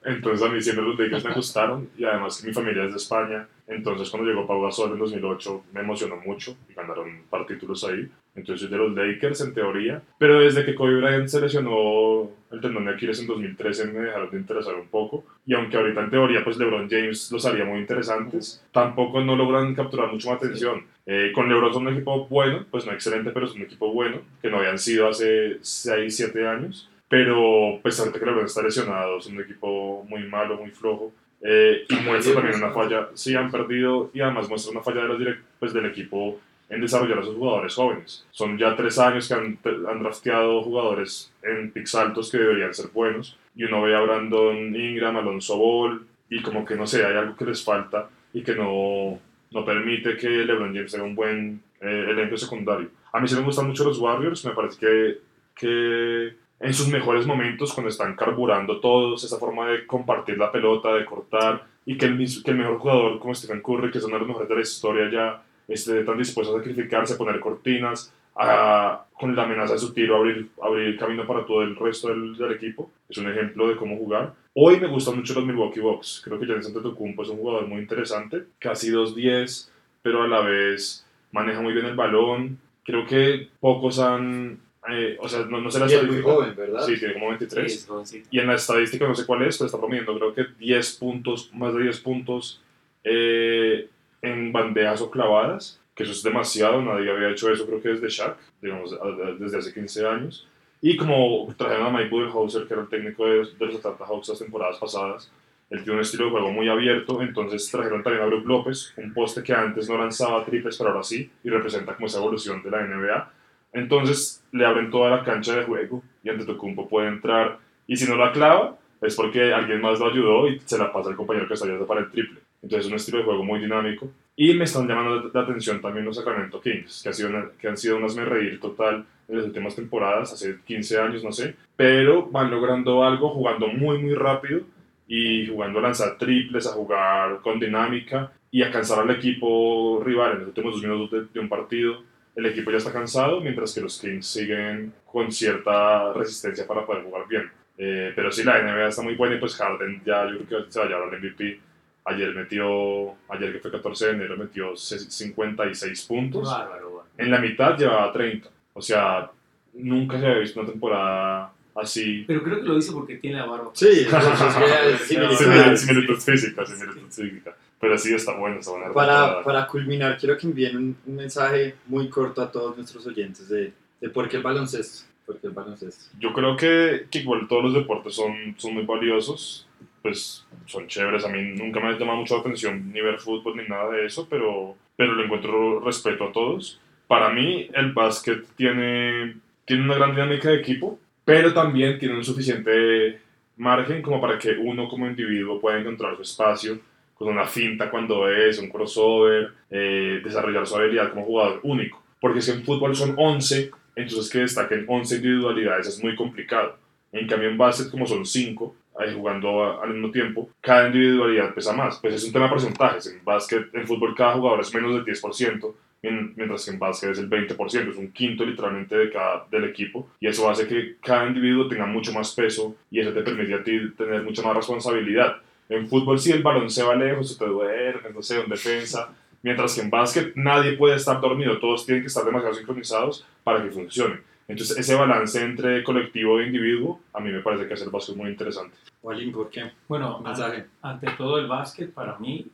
Entonces 0.02 0.46
a 0.46 0.50
mí 0.50 0.60
siempre 0.60 0.84
los 0.84 0.98
Lakers 0.98 1.24
me 1.24 1.34
gustaron 1.34 1.90
y 1.96 2.04
además 2.04 2.40
que 2.40 2.48
mi 2.48 2.54
familia 2.54 2.84
es 2.84 2.92
de 2.92 2.96
España. 2.96 3.46
Entonces 3.66 4.08
cuando 4.10 4.28
llegó 4.28 4.46
Pau 4.46 4.62
Gasol 4.62 4.92
en 4.92 4.98
2008 4.98 5.64
me 5.72 5.80
emocionó 5.80 6.16
mucho 6.16 6.56
y 6.68 6.72
ganaron 6.90 7.08
un 7.16 7.22
par 7.30 7.46
títulos 7.46 7.84
ahí. 7.84 8.08
Entonces 8.34 8.68
soy 8.68 8.70
de 8.70 8.76
los 8.78 8.94
Lakers 8.94 9.40
en 9.40 9.54
teoría. 9.54 10.02
Pero 10.18 10.40
desde 10.40 10.64
que 10.64 10.74
Kobe 10.74 11.00
Bryant 11.00 11.26
se 11.28 11.40
lesionó 11.40 12.30
el 12.52 12.60
tendón 12.60 12.84
de 12.84 12.92
Aquiles 12.92 13.20
en 13.20 13.26
2013 13.26 13.86
me 13.92 14.00
dejaron 14.00 14.30
de 14.30 14.38
interesar 14.38 14.74
un 14.74 14.88
poco. 14.88 15.24
Y 15.46 15.54
aunque 15.54 15.76
ahorita 15.76 16.00
en 16.04 16.10
teoría 16.10 16.44
pues 16.44 16.56
LeBron 16.56 16.88
James 16.88 17.30
los 17.32 17.44
haría 17.46 17.64
muy 17.64 17.78
interesantes, 17.80 18.64
tampoco 18.72 19.20
no 19.20 19.36
logran 19.36 19.74
capturar 19.74 20.12
mucho 20.12 20.28
mi 20.30 20.34
atención. 20.36 20.84
Eh, 21.06 21.32
con 21.34 21.48
LeBron 21.48 21.72
son 21.72 21.86
un 21.86 21.94
equipo 21.94 22.26
bueno, 22.28 22.64
pues 22.70 22.86
no 22.86 22.92
excelente, 22.92 23.30
pero 23.30 23.46
es 23.46 23.54
un 23.54 23.62
equipo 23.62 23.92
bueno, 23.92 24.18
que 24.40 24.50
no 24.50 24.58
habían 24.58 24.78
sido 24.78 25.08
hace 25.08 25.58
6, 25.60 26.16
7 26.16 26.46
años. 26.46 26.88
Pero 27.08 27.80
pues 27.82 27.98
ahorita 27.98 28.20
que 28.20 28.26
LeBron 28.26 28.44
está 28.46 28.62
lesionado, 28.62 29.18
es 29.18 29.26
un 29.26 29.40
equipo 29.40 30.04
muy 30.08 30.22
malo, 30.28 30.56
muy 30.56 30.70
flojo. 30.70 31.12
Eh, 31.42 31.84
y 31.88 31.94
muestra 32.04 32.34
también 32.34 32.56
una 32.56 32.70
falla, 32.70 33.08
sí 33.14 33.34
han 33.34 33.50
perdido 33.50 34.10
y 34.12 34.20
además 34.20 34.48
muestra 34.48 34.72
una 34.72 34.82
falla 34.82 35.02
de 35.02 35.08
los 35.08 35.18
direct- 35.18 35.40
pues, 35.58 35.72
del 35.72 35.86
equipo 35.86 36.38
en 36.70 36.80
desarrollar 36.80 37.18
a 37.18 37.24
sus 37.24 37.36
jugadores 37.36 37.74
jóvenes. 37.74 38.26
Son 38.30 38.56
ya 38.56 38.76
tres 38.76 38.98
años 38.98 39.28
que 39.28 39.34
han, 39.34 39.58
han 39.88 40.02
drafteado 40.02 40.62
jugadores 40.62 41.32
en 41.42 41.70
picks 41.72 41.94
altos 41.96 42.30
que 42.30 42.38
deberían 42.38 42.72
ser 42.72 42.90
buenos 42.94 43.36
y 43.54 43.64
uno 43.64 43.82
ve 43.82 43.94
a 43.94 44.00
Brandon 44.00 44.74
Ingram, 44.74 45.16
Alonso 45.16 45.58
Ball 45.58 46.06
y 46.28 46.40
como 46.40 46.64
que 46.64 46.76
no 46.76 46.86
sé, 46.86 47.04
hay 47.04 47.16
algo 47.16 47.36
que 47.36 47.44
les 47.44 47.62
falta 47.62 48.08
y 48.32 48.42
que 48.42 48.54
no, 48.54 49.18
no 49.50 49.64
permite 49.64 50.16
que 50.16 50.28
LeBron 50.28 50.74
James 50.74 50.92
tenga 50.92 51.04
un 51.04 51.16
buen 51.16 51.60
eh, 51.80 52.06
elenco 52.08 52.36
secundario. 52.36 52.88
A 53.12 53.20
mí 53.20 53.26
sí 53.26 53.34
me 53.34 53.42
gustan 53.42 53.66
mucho 53.66 53.84
los 53.84 53.98
Warriors, 53.98 54.44
me 54.44 54.52
parece 54.52 54.78
que, 54.78 55.18
que 55.54 56.36
en 56.60 56.74
sus 56.74 56.88
mejores 56.88 57.26
momentos, 57.26 57.72
cuando 57.72 57.88
están 57.88 58.14
carburando 58.14 58.80
todos, 58.80 59.24
esa 59.24 59.38
forma 59.38 59.66
de 59.68 59.86
compartir 59.86 60.38
la 60.38 60.52
pelota, 60.52 60.94
de 60.94 61.04
cortar, 61.04 61.64
y 61.84 61.96
que 61.96 62.06
el, 62.06 62.18
que 62.44 62.50
el 62.50 62.58
mejor 62.58 62.78
jugador 62.78 63.18
como 63.18 63.34
Stephen 63.34 63.62
Curry, 63.62 63.90
que 63.90 63.98
es 63.98 64.04
uno 64.04 64.14
de 64.14 64.20
los 64.20 64.28
mejores 64.28 64.48
de 64.48 64.54
la 64.54 64.60
historia, 64.60 65.10
ya 65.10 65.42
esté 65.74 66.04
tan 66.04 66.18
dispuesto 66.18 66.54
a 66.54 66.58
sacrificarse, 66.58 67.14
a 67.14 67.18
poner 67.18 67.40
cortinas, 67.40 68.12
a, 68.36 69.04
con 69.12 69.34
la 69.34 69.42
amenaza 69.44 69.74
de 69.74 69.78
su 69.78 69.92
tiro, 69.92 70.16
abrir, 70.16 70.48
abrir 70.62 70.98
camino 70.98 71.26
para 71.26 71.44
todo 71.44 71.62
el 71.62 71.76
resto 71.76 72.08
del, 72.08 72.36
del 72.36 72.52
equipo. 72.52 72.90
Es 73.08 73.18
un 73.18 73.30
ejemplo 73.30 73.68
de 73.68 73.76
cómo 73.76 73.96
jugar. 73.96 74.34
Hoy 74.54 74.80
me 74.80 74.88
gustan 74.88 75.16
mucho 75.16 75.34
los 75.34 75.44
Milwaukee 75.44 75.80
Bucks. 75.80 76.22
Creo 76.24 76.38
que 76.38 76.46
Giannis 76.46 76.66
Antetokounmpo 76.66 77.22
es 77.22 77.28
un 77.28 77.38
jugador 77.38 77.66
muy 77.66 77.80
interesante, 77.80 78.44
casi 78.58 78.90
2'10, 78.90 79.68
pero 80.02 80.22
a 80.22 80.28
la 80.28 80.40
vez 80.40 81.06
maneja 81.32 81.60
muy 81.60 81.72
bien 81.72 81.86
el 81.86 81.94
balón. 81.96 82.58
Creo 82.84 83.06
que 83.06 83.48
pocos 83.60 83.98
han... 83.98 84.58
eh, 84.90 85.16
o 85.20 85.28
sea, 85.28 85.44
no, 85.44 85.60
no 85.60 85.70
sé 85.70 85.78
la 85.78 85.86
es 85.86 86.04
muy 86.04 86.22
joven, 86.22 86.56
¿verdad? 86.56 86.84
Sí, 86.86 86.98
tiene 86.98 87.14
como 87.14 87.28
23. 87.28 87.88
Sí. 88.04 88.22
Y 88.30 88.38
en 88.40 88.46
la 88.46 88.54
estadística, 88.54 89.06
no 89.06 89.14
sé 89.14 89.26
cuál 89.26 89.42
es, 89.42 89.58
pero 89.58 89.66
está 89.66 89.78
promediando 89.78 90.16
creo 90.16 90.34
que 90.34 90.46
10 90.58 90.96
puntos, 90.96 91.50
más 91.52 91.74
de 91.74 91.82
10 91.82 92.00
puntos 92.00 92.62
eh, 93.04 93.88
en 94.22 94.52
bandejas 94.52 95.00
o 95.00 95.10
clavadas, 95.10 95.80
que 95.94 96.04
eso 96.04 96.12
es 96.12 96.22
demasiado, 96.22 96.82
nadie 96.82 97.10
había 97.10 97.30
hecho 97.30 97.50
eso, 97.50 97.66
creo 97.66 97.82
que 97.82 97.90
desde 97.90 98.08
Shaq, 98.08 98.36
digamos, 98.60 98.96
desde 99.38 99.58
hace 99.58 99.74
15 99.74 100.06
años. 100.06 100.48
Y 100.80 100.96
como 100.96 101.52
trajeron 101.56 101.86
a 101.86 101.90
Mike 101.90 102.08
Budenholzer, 102.08 102.66
que 102.66 102.74
era 102.74 102.82
el 102.82 102.88
técnico 102.88 103.26
de, 103.26 103.46
de 103.58 103.66
los 103.66 103.76
Atlanta 103.76 104.06
Hawks 104.06 104.28
las 104.28 104.38
temporadas 104.38 104.78
pasadas, 104.78 105.30
él 105.70 105.84
tiene 105.84 105.98
un 105.98 106.00
estilo 106.00 106.24
de 106.24 106.30
juego 106.32 106.50
muy 106.50 106.68
abierto, 106.68 107.22
entonces 107.22 107.70
trajeron 107.70 108.02
también 108.02 108.24
a 108.24 108.26
Brook 108.26 108.44
López, 108.44 108.92
un 108.96 109.14
poste 109.14 109.42
que 109.42 109.52
antes 109.52 109.88
no 109.88 109.96
lanzaba 109.96 110.44
triples, 110.44 110.76
pero 110.76 110.90
ahora 110.90 111.04
sí, 111.04 111.30
y 111.44 111.48
representa 111.48 111.94
como 111.94 112.06
esa 112.06 112.18
evolución 112.18 112.60
de 112.62 112.70
la 112.70 112.82
NBA. 112.82 113.32
Entonces 113.72 114.42
le 114.50 114.66
abren 114.66 114.90
toda 114.90 115.10
la 115.10 115.22
cancha 115.22 115.54
de 115.54 115.64
juego 115.64 116.02
y 116.24 116.28
Antetokounmpo 116.28 116.88
puede 116.88 117.08
entrar, 117.08 117.58
y 117.86 117.96
si 117.96 118.08
no 118.08 118.16
la 118.16 118.32
clava, 118.32 118.76
es 119.00 119.14
porque 119.14 119.52
alguien 119.52 119.80
más 119.80 120.00
lo 120.00 120.10
ayudó 120.10 120.48
y 120.48 120.58
se 120.60 120.76
la 120.76 120.92
pasa 120.92 121.10
al 121.10 121.16
compañero 121.16 121.46
que 121.46 121.54
está 121.54 121.66
ayudando 121.66 121.86
para 121.86 122.00
el 122.00 122.10
triple. 122.10 122.40
Entonces 122.62 122.86
es 122.86 122.90
un 122.90 122.96
estilo 122.96 123.18
de 123.18 123.24
juego 123.24 123.44
muy 123.44 123.58
dinámico. 123.60 124.10
Y 124.36 124.54
me 124.54 124.64
están 124.64 124.88
llamando 124.88 125.30
la 125.32 125.40
atención 125.40 125.80
también 125.80 126.04
los 126.06 126.16
Sacramento 126.16 126.60
Kings, 126.60 127.02
que, 127.02 127.08
ha 127.10 127.12
sido 127.12 127.28
una- 127.30 127.50
que 127.58 127.68
han 127.68 127.76
sido 127.76 127.96
unas 127.96 128.16
me 128.16 128.24
reír 128.24 128.58
total 128.60 129.04
en 129.28 129.36
las 129.36 129.46
últimas 129.46 129.76
temporadas, 129.76 130.32
hace 130.32 130.58
15 130.64 130.98
años, 130.98 131.22
no 131.22 131.32
sé. 131.32 131.54
Pero 131.76 132.26
van 132.26 132.50
logrando 132.50 133.04
algo 133.04 133.30
jugando 133.30 133.68
muy, 133.68 133.98
muy 133.98 134.14
rápido 134.14 134.62
y 135.06 135.46
jugando 135.48 135.78
a 135.78 135.82
lanzar 135.82 136.16
triples, 136.18 136.66
a 136.66 136.72
jugar 136.72 137.40
con 137.42 137.58
dinámica 137.60 138.32
y 138.50 138.62
a 138.62 138.70
cansar 138.70 139.00
al 139.00 139.10
equipo 139.10 140.02
rival 140.04 140.32
en 140.32 140.38
los 140.40 140.48
últimos 140.48 140.74
dos 140.74 140.82
minutos 140.82 141.10
de, 141.10 141.26
de 141.32 141.40
un 141.40 141.48
partido. 141.48 142.02
El 142.34 142.46
equipo 142.46 142.70
ya 142.70 142.78
está 142.78 142.92
cansado, 142.92 143.40
mientras 143.40 143.74
que 143.74 143.80
los 143.80 144.00
Kings 144.00 144.26
siguen 144.26 144.92
con 145.04 145.30
cierta 145.32 146.12
resistencia 146.12 146.66
para 146.66 146.86
poder 146.86 147.02
jugar 147.04 147.26
bien. 147.28 147.50
Eh, 147.76 148.12
pero 148.14 148.30
sí, 148.30 148.44
la 148.44 148.58
NBA 148.62 148.88
está 148.88 149.02
muy 149.02 149.14
buena 149.16 149.34
y 149.36 149.38
pues 149.38 149.56
Harden 149.56 150.00
ya 150.04 150.28
yo 150.30 150.38
creo 150.46 150.64
que 150.64 150.72
se 150.72 150.78
va 150.78 150.84
a 150.86 150.88
llevar 150.88 151.08
al 151.08 151.20
MVP. 151.20 151.60
Ayer 152.04 152.34
metió, 152.34 153.14
ayer 153.28 153.52
que 153.52 153.58
fue 153.58 153.70
14 153.70 154.06
de 154.06 154.12
enero, 154.12 154.36
metió 154.36 154.76
56 154.76 156.02
puntos. 156.06 156.44
Bárbaro, 156.50 156.90
bárbaro. 156.94 157.06
En 157.18 157.30
la 157.30 157.38
mitad 157.38 157.76
llevaba 157.76 158.12
30. 158.12 158.48
O 158.72 158.82
sea, 158.82 159.30
nunca 159.74 160.18
se 160.18 160.26
había 160.26 160.38
visto 160.38 160.60
una 160.60 160.70
temporada 160.70 161.52
así. 161.74 162.24
Pero 162.26 162.42
creo 162.42 162.56
que 162.60 162.66
lo 162.66 162.78
hice 162.78 162.92
porque 162.92 163.16
tiene 163.16 163.38
la 163.38 163.46
barba. 163.46 163.70
Sí, 163.74 163.86
eso 164.06 164.16
es 164.18 164.24
que 164.24 164.94
es 164.94 165.00
Similitud 165.02 165.36
similitud. 165.36 165.76
similitud 165.76 166.16
física, 166.16 166.66
similitud 166.66 167.08
física. 167.10 167.56
Pero 167.78 167.96
sí 167.96 168.14
está 168.14 168.36
bueno, 168.36 168.60
está 168.60 168.72
buena. 168.72 168.92
Para, 168.92 169.42
para 169.42 169.66
culminar, 169.66 170.18
quiero 170.18 170.36
que 170.36 170.46
envíen 170.46 170.76
un, 170.76 170.96
un 171.06 171.16
mensaje 171.16 171.76
muy 171.86 172.08
corto 172.08 172.42
a 172.42 172.50
todos 172.50 172.76
nuestros 172.76 173.06
oyentes 173.06 173.48
de, 173.48 173.72
de 174.00 174.08
por 174.10 174.28
qué 174.28 174.36
el 174.36 174.42
baloncesto. 174.42 175.06
¿Por 175.24 175.38
qué 175.38 175.46
el 175.46 175.52
baloncesto? 175.52 176.04
Yo 176.18 176.32
creo 176.32 176.56
que, 176.56 177.06
que 177.10 177.20
igual 177.20 177.46
todos 177.48 177.64
los 177.64 177.74
deportes 177.74 178.14
son, 178.14 178.54
son 178.58 178.74
muy 178.74 178.84
valiosos, 178.84 179.66
pues 180.02 180.46
son 180.66 180.86
chéveres. 180.86 181.24
A 181.24 181.28
mí 181.28 181.42
nunca 181.56 181.80
me 181.80 181.88
ha 181.88 181.98
llamado 181.98 182.18
mucho 182.18 182.34
la 182.34 182.40
atención 182.40 182.92
ni 182.92 183.00
ver 183.00 183.18
fútbol 183.18 183.56
ni 183.56 183.64
nada 183.68 183.90
de 183.90 184.06
eso, 184.06 184.26
pero, 184.28 184.76
pero 184.96 185.14
le 185.14 185.24
encuentro 185.24 185.80
respeto 185.80 186.24
a 186.24 186.32
todos. 186.32 186.80
Para 187.06 187.30
mí 187.30 187.68
el 187.74 187.92
básquet 187.92 188.46
tiene, 188.56 189.36
tiene 189.64 189.84
una 189.84 189.94
gran 189.94 190.14
dinámica 190.14 190.50
de 190.50 190.56
equipo, 190.56 190.98
pero 191.24 191.52
también 191.52 191.98
tiene 191.98 192.16
un 192.16 192.24
suficiente 192.24 193.20
margen 193.56 194.00
como 194.00 194.20
para 194.20 194.38
que 194.38 194.52
uno 194.52 194.88
como 194.88 195.06
individuo 195.06 195.60
pueda 195.60 195.78
encontrar 195.78 196.16
su 196.16 196.22
espacio 196.22 196.78
con 197.14 197.28
una 197.28 197.46
finta 197.46 197.90
cuando 197.90 198.28
es, 198.28 198.58
un 198.58 198.70
crossover, 198.70 199.52
eh, 199.70 200.20
desarrollar 200.24 200.66
su 200.66 200.74
habilidad 200.76 201.10
como 201.10 201.26
jugador 201.26 201.60
único. 201.62 202.02
Porque 202.18 202.40
si 202.40 202.50
en 202.50 202.64
fútbol 202.64 202.96
son 202.96 203.14
11, 203.16 203.70
entonces 203.94 204.32
que 204.32 204.38
destaquen 204.38 204.86
11 204.88 205.16
individualidades 205.16 205.88
es 205.88 206.02
muy 206.02 206.16
complicado. 206.16 206.78
En 207.12 207.26
cambio 207.26 207.50
en 207.50 207.58
básquet 207.58 207.90
como 207.90 208.06
son 208.06 208.24
5, 208.24 208.74
ahí 208.98 209.14
jugando 209.14 209.80
al 209.80 209.90
mismo 209.94 210.10
tiempo, 210.10 210.50
cada 210.60 210.86
individualidad 210.88 211.54
pesa 211.54 211.72
más. 211.72 211.98
Pues 212.00 212.14
es 212.14 212.24
un 212.24 212.32
tema 212.32 212.46
de 212.46 212.50
porcentajes. 212.50 213.06
En 213.06 213.24
básquet, 213.24 213.74
en 213.74 213.86
fútbol 213.86 214.14
cada 214.14 214.34
jugador 214.34 214.60
es 214.60 214.74
menos 214.74 214.92
del 214.94 215.04
10%, 215.04 215.74
mien- 216.02 216.32
mientras 216.36 216.64
que 216.64 216.70
en 216.72 216.78
básquet 216.78 217.10
es 217.10 217.18
el 217.18 217.28
20%, 217.28 217.90
es 217.90 217.96
un 217.96 218.12
quinto 218.12 218.44
literalmente 218.44 218.96
de 218.96 219.10
cada, 219.10 219.46
del 219.50 219.64
equipo. 219.64 220.08
Y 220.20 220.26
eso 220.28 220.48
hace 220.50 220.66
que 220.66 220.96
cada 221.02 221.26
individuo 221.26 221.68
tenga 221.68 221.86
mucho 221.86 222.12
más 222.12 222.34
peso 222.34 222.74
y 222.90 223.00
eso 223.00 223.12
te 223.12 223.22
permite 223.22 223.54
a 223.54 223.62
ti 223.64 223.90
tener 223.96 224.22
mucha 224.22 224.42
más 224.42 224.56
responsabilidad. 224.56 225.36
En 225.68 225.86
fútbol 225.88 226.18
si 226.18 226.32
el 226.32 226.42
balón 226.42 226.68
se 226.68 226.82
va 226.82 226.94
lejos, 226.96 227.36
tú 227.38 227.44
te 227.44 227.50
duermes, 227.50 228.14
no 228.14 228.22
sé, 228.22 228.40
en 228.40 228.48
defensa. 228.50 229.12
Mientras 229.42 229.74
que 229.74 229.80
en 229.80 229.88
básquet 229.88 230.32
nadie 230.36 230.72
puede 230.72 230.96
estar 230.96 231.18
dormido, 231.20 231.58
todos 231.58 231.86
tienen 231.86 232.02
que 232.02 232.08
estar 232.08 232.24
demasiado 232.24 232.54
sincronizados 232.54 233.24
para 233.44 233.62
que 233.62 233.70
funcione. 233.70 234.18
Entonces 234.50 234.78
ese 234.78 234.94
balance 234.94 235.42
entre 235.42 235.82
colectivo 235.82 236.40
e 236.40 236.46
individuo 236.46 237.00
a 237.12 237.20
mí 237.20 237.30
me 237.30 237.40
parece 237.40 237.66
que 237.66 237.74
hace 237.74 237.84
el 237.84 237.90
básquet 237.90 238.16
muy 238.16 238.30
interesante. 238.30 238.76
Walin, 239.02 239.32
¿por 239.32 239.50
qué? 239.50 239.70
Bueno, 239.88 240.20
mensaje. 240.20 240.66
ante 240.82 241.08
todo 241.16 241.38
el 241.38 241.46
básquet 241.46 241.92
para 241.92 242.18
mí 242.18 242.46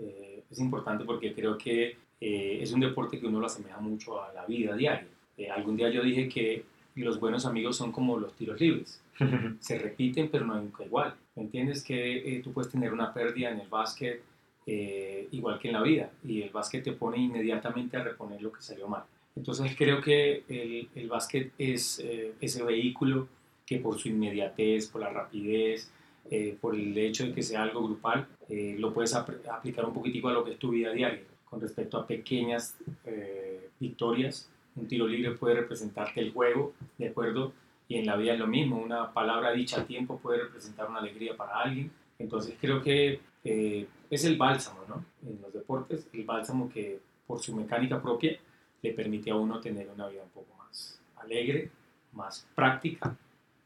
eh, 0.00 0.42
es 0.50 0.58
importante 0.58 1.04
porque 1.04 1.34
creo 1.34 1.56
que 1.58 1.96
eh, 2.20 2.58
es 2.60 2.72
un 2.72 2.80
deporte 2.80 3.18
que 3.18 3.26
uno 3.26 3.40
lo 3.40 3.46
asemeja 3.46 3.78
mucho 3.80 4.22
a 4.22 4.32
la 4.32 4.46
vida 4.46 4.74
diaria. 4.74 5.06
Eh, 5.36 5.50
algún 5.50 5.76
día 5.76 5.90
yo 5.90 6.02
dije 6.02 6.28
que 6.28 6.64
los 6.96 7.18
buenos 7.18 7.46
amigos 7.46 7.76
son 7.76 7.92
como 7.92 8.18
los 8.18 8.34
tiros 8.34 8.60
libres. 8.60 9.02
Se 9.60 9.78
repiten 9.78 10.28
pero 10.30 10.46
no 10.46 10.54
nunca 10.56 10.84
igual. 10.84 11.14
¿Me 11.34 11.42
entiendes? 11.42 11.82
Que 11.82 12.36
eh, 12.36 12.42
tú 12.42 12.52
puedes 12.52 12.70
tener 12.70 12.92
una 12.92 13.12
pérdida 13.12 13.50
en 13.50 13.60
el 13.60 13.68
básquet 13.68 14.22
eh, 14.66 15.28
igual 15.32 15.58
que 15.58 15.68
en 15.68 15.74
la 15.74 15.82
vida 15.82 16.10
y 16.22 16.42
el 16.42 16.50
básquet 16.50 16.84
te 16.84 16.92
pone 16.92 17.18
inmediatamente 17.18 17.96
a 17.96 18.04
reponer 18.04 18.40
lo 18.40 18.52
que 18.52 18.62
salió 18.62 18.86
mal. 18.86 19.04
Entonces 19.36 19.74
creo 19.76 20.00
que 20.00 20.44
el, 20.48 20.88
el 20.94 21.08
básquet 21.08 21.52
es 21.58 21.98
eh, 22.00 22.32
ese 22.40 22.62
vehículo 22.62 23.28
que 23.66 23.78
por 23.78 23.98
su 23.98 24.08
inmediatez, 24.08 24.88
por 24.88 25.00
la 25.00 25.10
rapidez, 25.10 25.90
eh, 26.30 26.56
por 26.60 26.74
el 26.74 26.96
hecho 26.98 27.26
de 27.26 27.32
que 27.32 27.42
sea 27.42 27.62
algo 27.62 27.82
grupal, 27.84 28.26
eh, 28.48 28.76
lo 28.78 28.92
puedes 28.92 29.14
ap- 29.14 29.30
aplicar 29.50 29.84
un 29.84 29.94
poquitico 29.94 30.28
a 30.28 30.32
lo 30.32 30.44
que 30.44 30.52
es 30.52 30.58
tu 30.58 30.70
vida 30.70 30.92
diaria. 30.92 31.22
Con 31.44 31.60
respecto 31.60 31.98
a 31.98 32.06
pequeñas 32.06 32.76
eh, 33.04 33.68
victorias, 33.80 34.48
un 34.76 34.86
tiro 34.86 35.06
libre 35.06 35.32
puede 35.32 35.56
representarte 35.56 36.20
el 36.20 36.32
juego, 36.32 36.72
¿de 36.98 37.08
acuerdo? 37.08 37.52
Y 37.88 37.96
en 37.96 38.06
la 38.06 38.16
vida 38.16 38.32
es 38.34 38.38
lo 38.38 38.46
mismo, 38.46 38.80
una 38.80 39.12
palabra 39.12 39.52
dicha 39.52 39.80
a 39.80 39.86
tiempo 39.86 40.18
puede 40.18 40.38
representar 40.44 40.88
una 40.88 40.98
alegría 41.00 41.36
para 41.36 41.60
alguien. 41.60 41.90
Entonces 42.18 42.54
creo 42.58 42.80
que 42.82 43.20
es 43.44 44.24
el 44.24 44.36
bálsamo, 44.36 44.80
¿no? 44.88 45.04
En 45.28 45.42
los 45.42 45.52
deportes, 45.52 46.06
el 46.14 46.24
bálsamo 46.24 46.70
que 46.70 47.00
por 47.26 47.40
su 47.40 47.54
mecánica 47.54 48.00
propia 48.00 48.38
le 48.82 48.92
permite 48.92 49.30
a 49.30 49.36
uno 49.36 49.60
tener 49.60 49.88
una 49.94 50.08
vida 50.08 50.22
un 50.22 50.30
poco 50.30 50.54
más 50.56 51.00
alegre, 51.16 51.70
más 52.12 52.46
práctica 52.54 53.16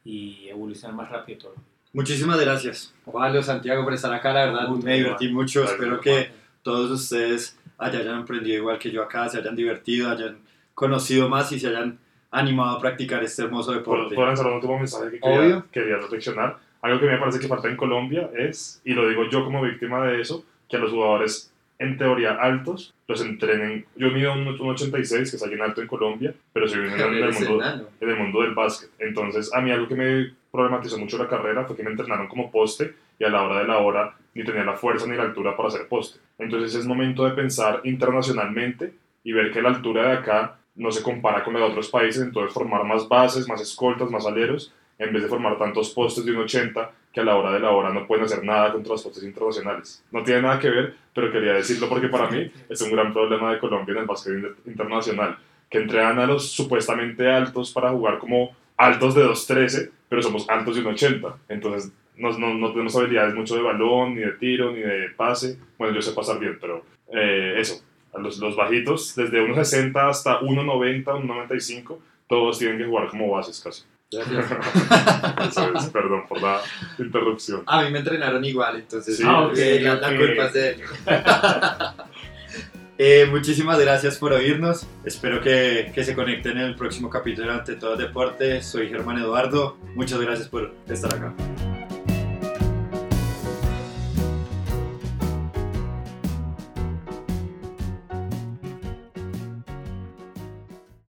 y 0.05 0.49
evolucionar 0.49 0.95
más 0.97 1.11
rápido 1.11 1.39
todo. 1.39 1.55
Muchísimas 1.93 2.39
gracias, 2.39 2.95
Pablo, 3.11 3.43
Santiago, 3.43 3.83
por 3.83 3.95
estar 3.95 4.13
acá. 4.13 4.33
La 4.33 4.47
verdad, 4.47 4.69
me 4.69 4.97
divertí 4.97 5.29
mucho. 5.29 5.61
Gracias, 5.61 5.81
Espero 5.81 6.01
que 6.01 6.31
todos 6.63 6.91
ustedes 6.91 7.59
hayan 7.79 8.09
aprendido 8.09 8.59
igual 8.59 8.79
que 8.79 8.91
yo 8.91 9.03
acá, 9.03 9.29
se 9.29 9.39
hayan 9.39 9.57
divertido, 9.57 10.11
hayan 10.11 10.39
conocido 10.75 11.29
más 11.29 11.51
y 11.53 11.59
se 11.59 11.69
hayan 11.69 11.99
animado 12.31 12.77
a 12.77 12.81
practicar 12.81 13.23
este 13.25 13.43
hermoso 13.43 13.69
¿Puedo, 13.69 13.79
deporte. 13.79 14.15
puedo 14.15 14.27
lanzar 14.27 14.47
un 14.47 14.55
último 14.55 14.79
mensaje 14.79 15.11
que 15.11 15.21
quería, 15.21 15.41
Obvio. 15.41 15.67
quería 15.73 15.97
reflexionar? 15.97 16.59
Algo 16.83 17.01
que 17.01 17.07
me 17.07 17.17
parece 17.19 17.39
que 17.41 17.49
falta 17.49 17.69
en 17.69 17.77
Colombia 17.77 18.31
es, 18.37 18.83
y 18.85 18.93
lo 18.93 19.09
digo 19.09 19.25
yo 19.31 19.43
como 19.45 19.63
víctima 19.63 20.05
de 20.07 20.21
eso, 20.21 20.45
que 20.69 20.77
a 20.77 20.81
los 20.81 20.91
jugadores 20.91 21.51
en 21.79 21.99
teoría 21.99 22.35
altos 22.35 22.95
los 23.07 23.21
entrenen. 23.21 23.87
Yo 23.97 24.11
mido 24.11 24.33
un, 24.33 24.49
un 24.49 24.71
86, 24.71 25.31
que 25.31 25.37
es 25.37 25.43
alguien 25.43 25.63
alto 25.63 25.83
en 25.83 25.87
Colombia, 25.87 26.35
pero 26.53 26.67
soy 26.67 26.81
un 26.81 26.87
en 26.87 27.01
el 27.01 27.33
mundo, 27.33 27.63
en 28.01 28.09
el 28.09 28.17
mundo 28.17 28.43
del 28.43 28.55
básquet. 28.55 28.91
Entonces, 28.99 29.53
a 29.55 29.61
mí 29.61 29.71
algo 29.71 29.89
que 29.89 29.95
me 29.95 30.33
problematizó 30.51 30.99
mucho 30.99 31.19
la 31.19 31.29
carrera 31.29 31.65
fue 31.65 31.77
que 31.77 31.83
me 31.83 31.91
entrenaron 31.91 32.29
como 32.29 32.51
poste 32.51 32.95
y 33.19 33.25
a 33.25 33.29
la 33.29 33.43
hora 33.43 33.61
de 33.61 33.67
la 33.67 33.79
hora 33.79 34.15
ni 34.35 34.45
tenía 34.45 34.65
la 34.65 34.75
fuerza 34.75 35.07
ni 35.07 35.17
la 35.17 35.25
altura 35.25 35.57
para 35.57 35.69
hacer 35.69 35.89
poste. 35.89 36.21
Entonces, 36.39 36.75
es 36.75 36.87
momento 36.87 37.25
de 37.25 37.33
pensar 37.33 37.81
internacionalmente 37.85 38.93
y 39.25 39.33
ver 39.33 39.51
que 39.53 39.63
la 39.63 39.71
altura 39.71 40.09
de 40.09 40.13
acá 40.19 40.59
no 40.75 40.93
se 40.93 41.03
compara 41.03 41.43
con 41.43 41.55
la 41.55 41.61
de 41.61 41.67
otros 41.67 41.89
países, 41.89 42.23
entonces 42.23 42.53
formar 42.53 42.85
más 42.85 43.09
bases, 43.09 43.49
más 43.49 43.61
escoltas, 43.61 44.11
más 44.11 44.27
aleros, 44.27 44.73
en 44.99 45.13
vez 45.13 45.23
de 45.23 45.29
formar 45.29 45.59
tantos 45.59 45.91
postes 45.91 46.25
de 46.25 46.33
un 46.33 46.39
80 46.39 46.91
que 47.13 47.21
a 47.21 47.25
la 47.25 47.37
hora 47.37 47.53
de 47.53 47.61
la 47.61 47.71
hora 47.71 47.91
no 47.93 48.07
pueden 48.07 48.25
hacer 48.25 48.45
nada 48.45 48.73
contra 48.73 48.93
los 48.93 49.03
postes 49.03 49.23
internacionales. 49.25 50.05
No 50.11 50.23
tiene 50.23 50.43
nada 50.43 50.59
que 50.59 50.69
ver, 50.71 50.95
pero 51.15 51.31
quería 51.33 51.55
decirlo 51.55 51.89
porque 51.89 52.09
para 52.09 52.31
mí 52.31 52.51
es 52.69 52.81
un 52.83 52.91
gran 52.93 53.13
problema 53.13 53.53
de 53.53 53.59
Colombia 53.59 53.93
en 53.93 53.99
el 54.01 54.07
básquet 54.07 54.35
inter- 54.35 54.55
internacional, 54.67 55.39
que 55.71 55.79
entrenan 55.79 56.19
a 56.19 56.27
los 56.27 56.51
supuestamente 56.51 57.31
altos 57.31 57.73
para 57.73 57.91
jugar 57.91 58.19
como 58.19 58.55
altos 58.77 59.15
de 59.15 59.25
2.13, 59.25 59.91
pero 60.09 60.23
somos 60.23 60.49
altos 60.49 60.75
de 60.77 60.83
un 60.83 60.89
80. 60.89 61.37
Entonces 61.49 61.91
no, 62.17 62.37
no, 62.39 62.55
no 62.55 62.71
tenemos 62.73 62.95
habilidades 62.97 63.35
mucho 63.35 63.57
de 63.57 63.63
balón, 63.63 64.15
ni 64.15 64.21
de 64.21 64.33
tiro, 64.33 64.71
ni 64.73 64.81
de 64.81 65.09
pase. 65.17 65.59
Bueno, 65.79 65.95
yo 65.95 66.03
sé 66.03 66.13
pasar 66.13 66.39
bien, 66.39 66.59
pero 66.61 66.85
eh, 67.13 67.55
eso. 67.59 67.83
A 68.15 68.19
los, 68.19 68.39
los 68.39 68.57
bajitos, 68.57 69.15
desde 69.15 69.43
1.60 69.47 70.09
hasta 70.09 70.41
1.90, 70.41 71.05
1.95, 71.05 71.99
todos 72.29 72.59
tienen 72.59 72.79
que 72.79 72.85
jugar 72.87 73.09
como 73.09 73.31
bases 73.31 73.61
casi. 73.63 73.83
Gracias. 74.11 74.47
Eso 75.51 75.75
es, 75.75 75.85
perdón 75.87 76.27
por 76.29 76.41
la 76.41 76.61
interrupción. 76.99 77.63
A 77.67 77.83
mí 77.83 77.91
me 77.91 77.99
entrenaron 77.99 78.45
igual, 78.45 78.77
entonces 78.77 79.17
Sí, 79.17 79.25
Ah, 79.27 79.47
ok, 79.47 79.57
eh, 79.57 79.81
la, 79.81 80.17
culpa 80.17 80.47
es 80.47 80.53
de 80.53 80.69
él. 80.71 80.83
Eh, 82.99 83.27
muchísimas 83.31 83.79
gracias 83.79 84.17
por 84.17 84.33
oírnos. 84.33 84.87
Espero 85.05 85.43
que, 85.43 85.93
que 85.95 86.03
se 86.03 86.15
conecten 86.15 86.53
en 86.53 86.65
el 86.65 86.77
próximo 86.77 87.11
capítulo 87.11 87.49
de 87.49 87.59
Ante 87.59 87.77
Todo 87.77 87.95
Deporte. 87.95 88.63
Soy 88.63 88.89
Germán 88.89 89.19
Eduardo. 89.19 89.77
Muchas 89.95 90.19
gracias 90.19 90.49
por 90.49 90.73
estar 90.89 91.15
acá. 91.15 91.35